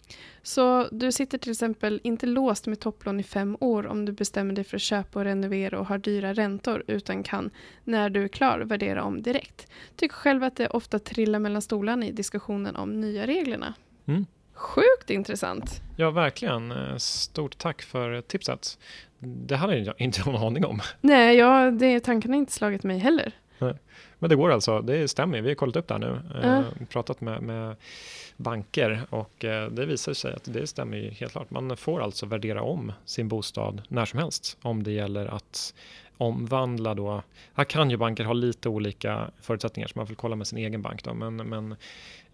Så 0.48 0.88
du 0.92 1.12
sitter 1.12 1.38
till 1.38 1.52
exempel 1.52 2.00
inte 2.04 2.26
låst 2.26 2.68
med 2.68 2.80
topplån 2.80 3.20
i 3.20 3.24
fem 3.24 3.58
år 3.60 3.88
om 3.88 4.06
du 4.06 4.12
bestämmer 4.12 4.54
dig 4.54 4.64
för 4.64 4.76
att 4.76 4.82
köpa 4.82 5.20
och 5.20 5.26
renovera 5.26 5.80
och 5.80 5.86
har 5.86 5.98
dyra 5.98 6.34
räntor 6.34 6.84
utan 6.88 7.24
kan, 7.24 7.50
när 7.84 8.10
du 8.10 8.24
är 8.24 8.28
klar, 8.28 8.60
värdera 8.60 9.04
om 9.04 9.22
direkt. 9.22 9.68
Tycker 9.96 10.16
själv 10.16 10.44
att 10.44 10.56
det 10.56 10.68
ofta 10.68 11.00
trillar 11.00 11.40
mellan 11.40 11.62
stolarna 11.62 12.06
i 12.06 12.12
diskussionen 12.12 12.76
om 12.76 13.02
nya 13.02 13.28
reglerna. 13.28 13.74
Mm. 14.06 14.26
Sjukt 14.54 15.10
intressant. 15.10 15.82
Ja, 15.98 16.12
verkligen. 16.12 16.72
Eh, 16.72 16.98
stort 16.98 17.58
tack 17.58 17.82
för 17.82 18.22
tipset. 18.22 18.80
Det 19.20 19.56
hade 19.56 19.78
jag 19.78 20.02
inte 20.02 20.30
någon 20.30 20.44
aning 20.44 20.66
om. 20.66 20.82
Nej, 21.02 21.38
jag, 21.38 21.74
det, 21.74 22.00
tanken 22.00 22.32
har 22.32 22.38
inte 22.38 22.54
slagit 22.54 22.84
mig 22.84 22.98
heller. 22.98 23.34
Men 24.20 24.30
det 24.30 24.36
går 24.36 24.52
alltså, 24.52 24.82
det 24.82 25.08
stämmer, 25.08 25.42
vi 25.42 25.48
har 25.50 25.56
kollat 25.56 25.76
upp 25.76 25.88
det 25.88 25.94
här 25.94 26.00
nu, 26.00 26.20
Ja. 26.34 26.58
eh, 26.60 26.88
pratat 26.90 27.22
med, 27.22 27.42
med 27.42 27.76
banker 28.38 29.02
och 29.10 29.46
eh, 29.46 29.70
det 29.70 29.86
visar 29.86 30.14
sig 30.14 30.34
att 30.34 30.44
det 30.54 30.68
stämmer 30.68 30.98
ju 30.98 31.10
helt 31.10 31.32
klart. 31.32 31.52
Man 31.52 31.78
får 31.78 32.02
alltså 32.02 32.26
värdera 32.26 32.62
om 32.62 32.92
sin 33.06 33.28
bostad 33.28 33.82
när 33.88 34.06
som 34.06 34.20
helst 34.20 34.58
om 34.62 34.84
det 34.84 34.92
gäller 34.92 35.26
att 35.26 35.74
omvandla 36.18 36.94
då. 36.94 37.22
Här 37.54 37.64
kan 37.64 37.90
ju 37.90 37.98
banker 37.98 38.24
ha 38.24 38.34
lite 38.34 38.70
olika 38.70 39.32
förutsättningar 39.42 39.88
så 39.88 40.00
man 40.00 40.08
får 40.08 40.16
kolla 40.16 40.36
med 40.36 40.48
sin 40.48 40.60
egen 40.60 40.82
bank 40.82 41.04
då, 41.04 41.14
men, 41.14 41.36
men 41.36 41.76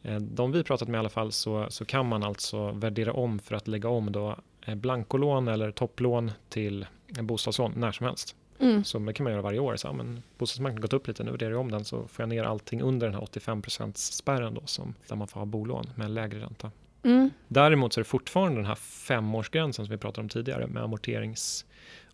eh, 0.04 0.15
de 0.15 0.52
vi 0.52 0.63
pratat 0.63 0.88
med 0.88 0.98
i 0.98 1.00
alla 1.00 1.10
fall 1.10 1.32
så, 1.32 1.65
så 1.69 1.86
kan 1.86 2.06
man 2.08 2.24
alltså 2.24 2.72
värdera 2.72 3.13
om 3.13 3.39
för 3.39 3.56
att 3.56 3.67
lägga 3.67 3.89
om 3.89 4.12
då 4.12 4.36
eh, 4.65 4.76
blankolån 4.76 5.48
eller 5.48 5.72
topplån 5.72 6.32
till 6.50 6.86
bostadslån 7.22 7.74
när 7.76 7.91
som 7.91 8.06
helst. 8.06 8.36
Mm. 8.63 8.84
Så 8.84 8.99
det 8.99 9.13
kan 9.13 9.23
man 9.23 9.34
göra 9.34 9.41
varje 9.41 9.60
år. 9.60 9.76
Så, 9.76 9.88
ja, 9.88 9.93
men 9.93 10.23
bostadsmarknaden 10.38 10.78
har 10.78 10.82
gått 10.82 10.93
upp 10.93 11.08
lite, 11.08 11.23
nu 11.23 11.32
värderar 11.32 11.52
jag 11.52 11.60
om 11.60 11.71
den 11.71 11.86
så 11.86 12.08
får 12.08 12.23
jag 12.23 12.30
ner 12.30 12.43
allting 12.43 12.82
under 12.82 13.08
den 13.08 13.13
här 13.13 13.23
85 13.23 13.62
spärren 13.95 14.54
då 14.54 14.62
som, 14.65 14.93
där 15.08 15.15
man 15.15 15.28
får 15.28 15.39
ha 15.39 15.45
bolån 15.45 15.89
med 15.95 16.06
en 16.06 16.13
lägre 16.13 16.39
ränta. 16.39 16.71
Mm. 17.04 17.30
Däremot 17.47 17.93
så 17.93 17.99
är 17.99 18.04
det 18.04 18.10
fortfarande 18.10 18.58
den 18.58 18.65
här 18.65 18.76
femårsgränsen 18.76 19.86
som 19.86 19.91
vi 19.91 19.97
pratade 19.97 20.21
om 20.21 20.30
tidigare 20.30 20.67
med 20.67 20.84
amorterings... 20.84 21.65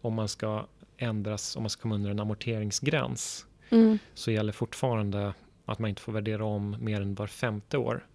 Om 0.02 0.14
man 0.14 0.28
ska 0.28 0.66
ändras, 0.98 1.56
om 1.56 1.64
man 1.64 1.70
ska 1.70 1.82
komma 1.82 1.96
under 1.96 2.12
en 2.12 2.20
amorteringsgräns 2.20 3.46
Mm. 3.70 4.00
så 4.14 4.32
gäller 4.32 4.54
fortfarande 4.54 5.34
att 5.66 5.80
man 5.80 5.90
inte 5.90 6.02
får 6.02 6.12
värdera 6.12 6.46
om 6.46 6.76
mer 6.80 7.02
än 7.02 7.16
var 7.16 7.28
femte 7.28 7.78
år. 7.78 8.06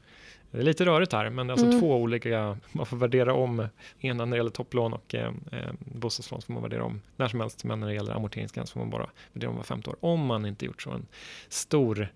Det 0.55 0.61
är 0.61 0.65
lite 0.65 0.85
rörigt 0.85 1.13
här, 1.13 1.31
men 1.31 1.51
alltså 1.51 1.67
Mm. 1.67 1.81
två 1.81 1.97
olika, 1.97 2.57
man 2.73 2.87
får 2.87 2.97
värdera 2.97 3.35
om, 3.35 3.69
ena 3.99 4.25
när 4.25 4.31
det 4.31 4.37
gäller 4.37 4.51
topplån 4.51 4.93
och 4.93 5.15
eh, 5.15 5.33
eh, 5.53 5.71
bostadslån 5.79 6.43
får 6.43 6.53
man 6.53 6.63
värdera 6.63 6.85
om 6.85 7.01
när 7.17 7.29
som 7.29 7.41
helst, 7.41 7.65
men 7.65 7.81
när 7.81 7.87
det 7.87 7.95
gäller 7.95 8.13
amorteringsgräns 8.13 8.71
får 8.73 8.81
man 8.81 8.91
bara 8.91 9.11
värdera 9.33 9.51
om 9.51 9.57
var 9.57 9.63
femte 9.63 9.91
år. 9.91 9.97
Om 10.01 10.27
man 10.27 10.47
inte 10.47 10.65
gjort 10.65 10.83
så 10.83 10.91
en 10.91 11.07
stor 11.49 12.09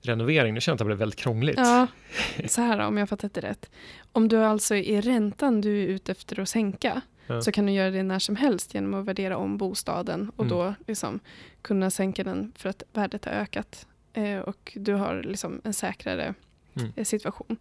renovering, 0.00 0.54
nu 0.54 0.60
känner 0.60 0.72
jag 0.72 0.76
att 0.76 0.78
det 0.78 0.84
blev 0.84 0.98
väldigt 0.98 1.18
krångligt. 1.18 1.58
Ja, 1.58 1.86
så 2.48 2.60
här 2.60 2.78
om 2.80 2.96
jag 2.96 3.08
fattat 3.08 3.34
det 3.34 3.40
rätt. 3.40 3.70
Om 4.12 4.28
du 4.28 4.36
alltså 4.44 4.74
är 4.76 5.02
räntan 5.02 5.60
du 5.60 5.82
är 5.82 5.86
ute 5.86 6.12
efter 6.12 6.40
att 6.40 6.48
sänka 6.48 7.00
Ja. 7.28 7.42
så 7.42 7.52
kan 7.52 7.66
du 7.66 7.72
göra 7.72 7.90
det 7.90 8.02
när 8.02 8.18
som 8.18 8.36
helst 8.36 8.74
genom 8.74 8.94
att 8.94 9.04
värdera 9.04 9.36
om 9.36 9.56
bostaden 9.58 10.30
och 10.36 10.44
Mm. 10.44 10.56
då 10.58 10.74
liksom 10.86 11.20
kunna 11.62 11.90
sänka 11.90 12.24
den 12.24 12.52
för 12.56 12.68
att 12.68 12.82
värdet 12.92 13.24
har 13.24 13.32
ökat 13.32 13.86
eh, 14.12 14.38
och 14.38 14.72
du 14.80 14.94
har 14.94 15.22
liksom 15.22 15.60
en 15.64 15.72
säkrare 15.74 16.34
Mm. 16.76 16.92
eh, 16.96 17.04
situation. 17.04 17.56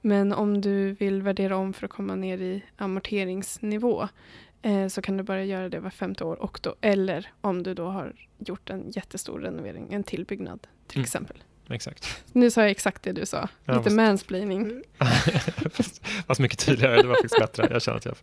Men 0.00 0.32
om 0.32 0.60
du 0.60 0.92
vill 0.92 1.22
värdera 1.22 1.56
om 1.56 1.72
för 1.72 1.84
att 1.84 1.90
komma 1.92 2.14
ner 2.14 2.38
i 2.38 2.62
amorteringsnivå 2.76 4.08
eh, 4.62 4.88
så 4.88 5.02
kan 5.02 5.16
du 5.16 5.22
bara 5.22 5.44
göra 5.44 5.68
det 5.68 5.80
var 5.80 5.90
femte 5.90 6.24
år 6.24 6.42
och 6.42 6.60
då, 6.62 6.74
eller 6.80 7.30
om 7.40 7.62
du 7.62 7.74
då 7.74 7.86
har 7.86 8.12
gjort 8.38 8.70
en 8.70 8.90
jättestor 8.90 9.40
renovering, 9.40 9.92
en 9.92 10.04
tillbyggnad 10.04 10.66
till 10.86 10.98
Mm. 10.98 11.04
exempel. 11.04 11.36
Exakt. 11.70 12.24
Nu 12.32 12.50
sa 12.50 12.60
jag 12.60 12.70
exakt 12.70 13.02
det 13.02 13.12
du 13.12 13.26
sa. 13.26 13.48
Ja, 13.64 13.72
Lite 13.72 13.84
fast- 13.84 13.96
mansplaining. 13.96 14.82
fast, 15.72 16.06
fast 16.26 16.40
mycket 16.40 16.58
tydligare, 16.58 16.96
det 17.02 17.08
var 17.08 17.14
faktiskt 17.14 17.38
bättre. 17.38 17.68
Jag 17.70 17.82
känner 17.82 17.98
att 17.98 18.04
jag 18.04 18.14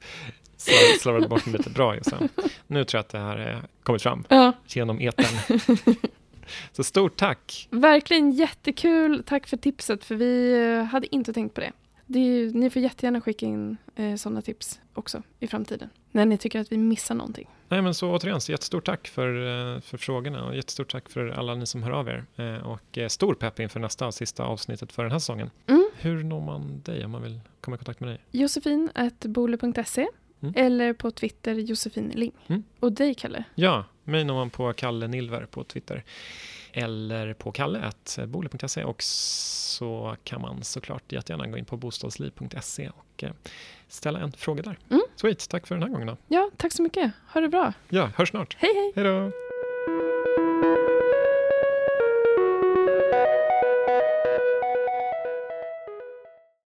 slar- 0.57 0.99
slarvade 0.99 1.27
bort 1.27 1.45
mig 1.45 1.57
lite 1.57 1.69
bra 1.69 1.95
just 1.95 2.09
sen. 2.09 2.29
Nu 2.67 2.83
tror 2.83 2.97
jag 2.97 3.03
att 3.03 3.09
det 3.09 3.19
här 3.19 3.37
är 3.37 3.61
kommit 3.83 4.01
fram 4.01 4.23
Ja, 4.29 4.51
genom 4.67 4.99
etern. 4.99 5.59
Så 6.71 6.83
stort 6.83 7.15
tack! 7.17 7.67
verkligen 7.71 8.31
jättekul. 8.31 9.23
Tack 9.25 9.47
för 9.47 9.57
tipset 9.57 10.05
för 10.05 10.15
vi 10.15 10.63
eh, 10.79 10.83
hade 10.83 11.15
inte 11.15 11.33
tänkt 11.33 11.53
på 11.53 11.61
det. 11.61 11.71
det 12.05 12.19
ju- 12.19 12.51
ni 12.51 12.69
får 12.69 12.81
jättegärna 12.81 13.21
skicka 13.21 13.45
in 13.45 13.77
eh, 13.95 14.15
sådana 14.15 14.41
tips 14.41 14.79
också 14.93 15.23
i 15.39 15.47
framtiden. 15.47 15.89
När 16.11 16.25
ni 16.25 16.37
tycker 16.37 16.59
att 16.59 16.71
vi 16.71 16.77
missar 16.77 17.15
någonting. 17.15 17.49
Nej 17.69 17.81
men 17.81 17.93
så 17.93 18.11
återigen, 18.11 18.41
så 18.41 18.51
jättestort 18.51 18.85
tack 18.85 19.07
för, 19.07 19.27
eh, 19.75 19.81
för 19.81 19.97
frågorna 19.97 20.45
och 20.45 20.55
jättestort 20.55 20.91
tack 20.91 21.09
för 21.09 21.27
alla 21.27 21.55
ni 21.55 21.65
som 21.65 21.83
hör 21.83 21.91
av 21.91 22.07
er. 22.07 22.25
Eh, 22.35 22.67
Och 22.67 22.97
eh, 22.97 23.07
stor 23.07 23.33
pepp 23.33 23.59
inför 23.59 23.79
nästa 23.79 24.11
sista 24.11 24.43
avsnittet 24.43 24.91
för 24.91 25.03
den 25.03 25.11
här 25.11 25.19
säsongen. 25.19 25.49
Mm. 25.67 25.89
Hur 25.97 26.23
når 26.23 26.41
man 26.41 26.81
dig 26.81 27.05
om 27.05 27.11
man 27.11 27.21
vill 27.23 27.39
komma 27.61 27.75
i 27.75 27.77
kontakt 27.77 27.99
med 27.99 28.09
dig? 28.09 28.19
Josefin.bole.se 28.31 30.07
Mm. 30.41 30.53
eller 30.57 30.93
på 30.93 31.11
Twitter 31.11 31.53
Josefin 31.53 32.09
Ling. 32.15 32.31
Mm. 32.47 32.63
Och 32.79 32.91
dig 32.91 33.13
Kalle? 33.13 33.43
Ja, 33.55 33.83
mig 34.03 34.23
når 34.23 34.33
man 34.35 34.49
på 34.49 34.73
Kalle 34.73 35.07
Nilver 35.07 35.45
på 35.45 35.63
Twitter. 35.63 36.03
Eller 36.73 37.33
på 37.33 37.51
kalle.bole.se 37.51 38.83
och 38.83 39.03
så 39.03 40.15
kan 40.23 40.41
man 40.41 40.63
såklart 40.63 41.11
jättegärna 41.11 41.47
gå 41.47 41.57
in 41.57 41.65
på 41.65 41.77
bostadsliv.se 41.77 42.89
och 42.89 43.23
eh, 43.23 43.31
ställa 43.87 44.19
en 44.19 44.31
fråga 44.31 44.63
där. 44.63 44.79
Mm. 44.89 45.01
Sweet, 45.15 45.49
tack 45.49 45.67
för 45.67 45.75
den 45.75 45.83
här 45.83 45.89
gången 45.89 46.07
då. 46.07 46.17
Ja, 46.27 46.49
tack 46.57 46.73
så 46.73 46.83
mycket. 46.83 47.11
Ha 47.33 47.41
det 47.41 47.49
bra. 47.49 47.73
Ja, 47.89 48.09
hörs 48.15 48.29
snart. 48.29 48.57
Hej 48.59 48.71
hej! 48.73 48.91
Hej 48.95 49.03
då! 49.05 49.31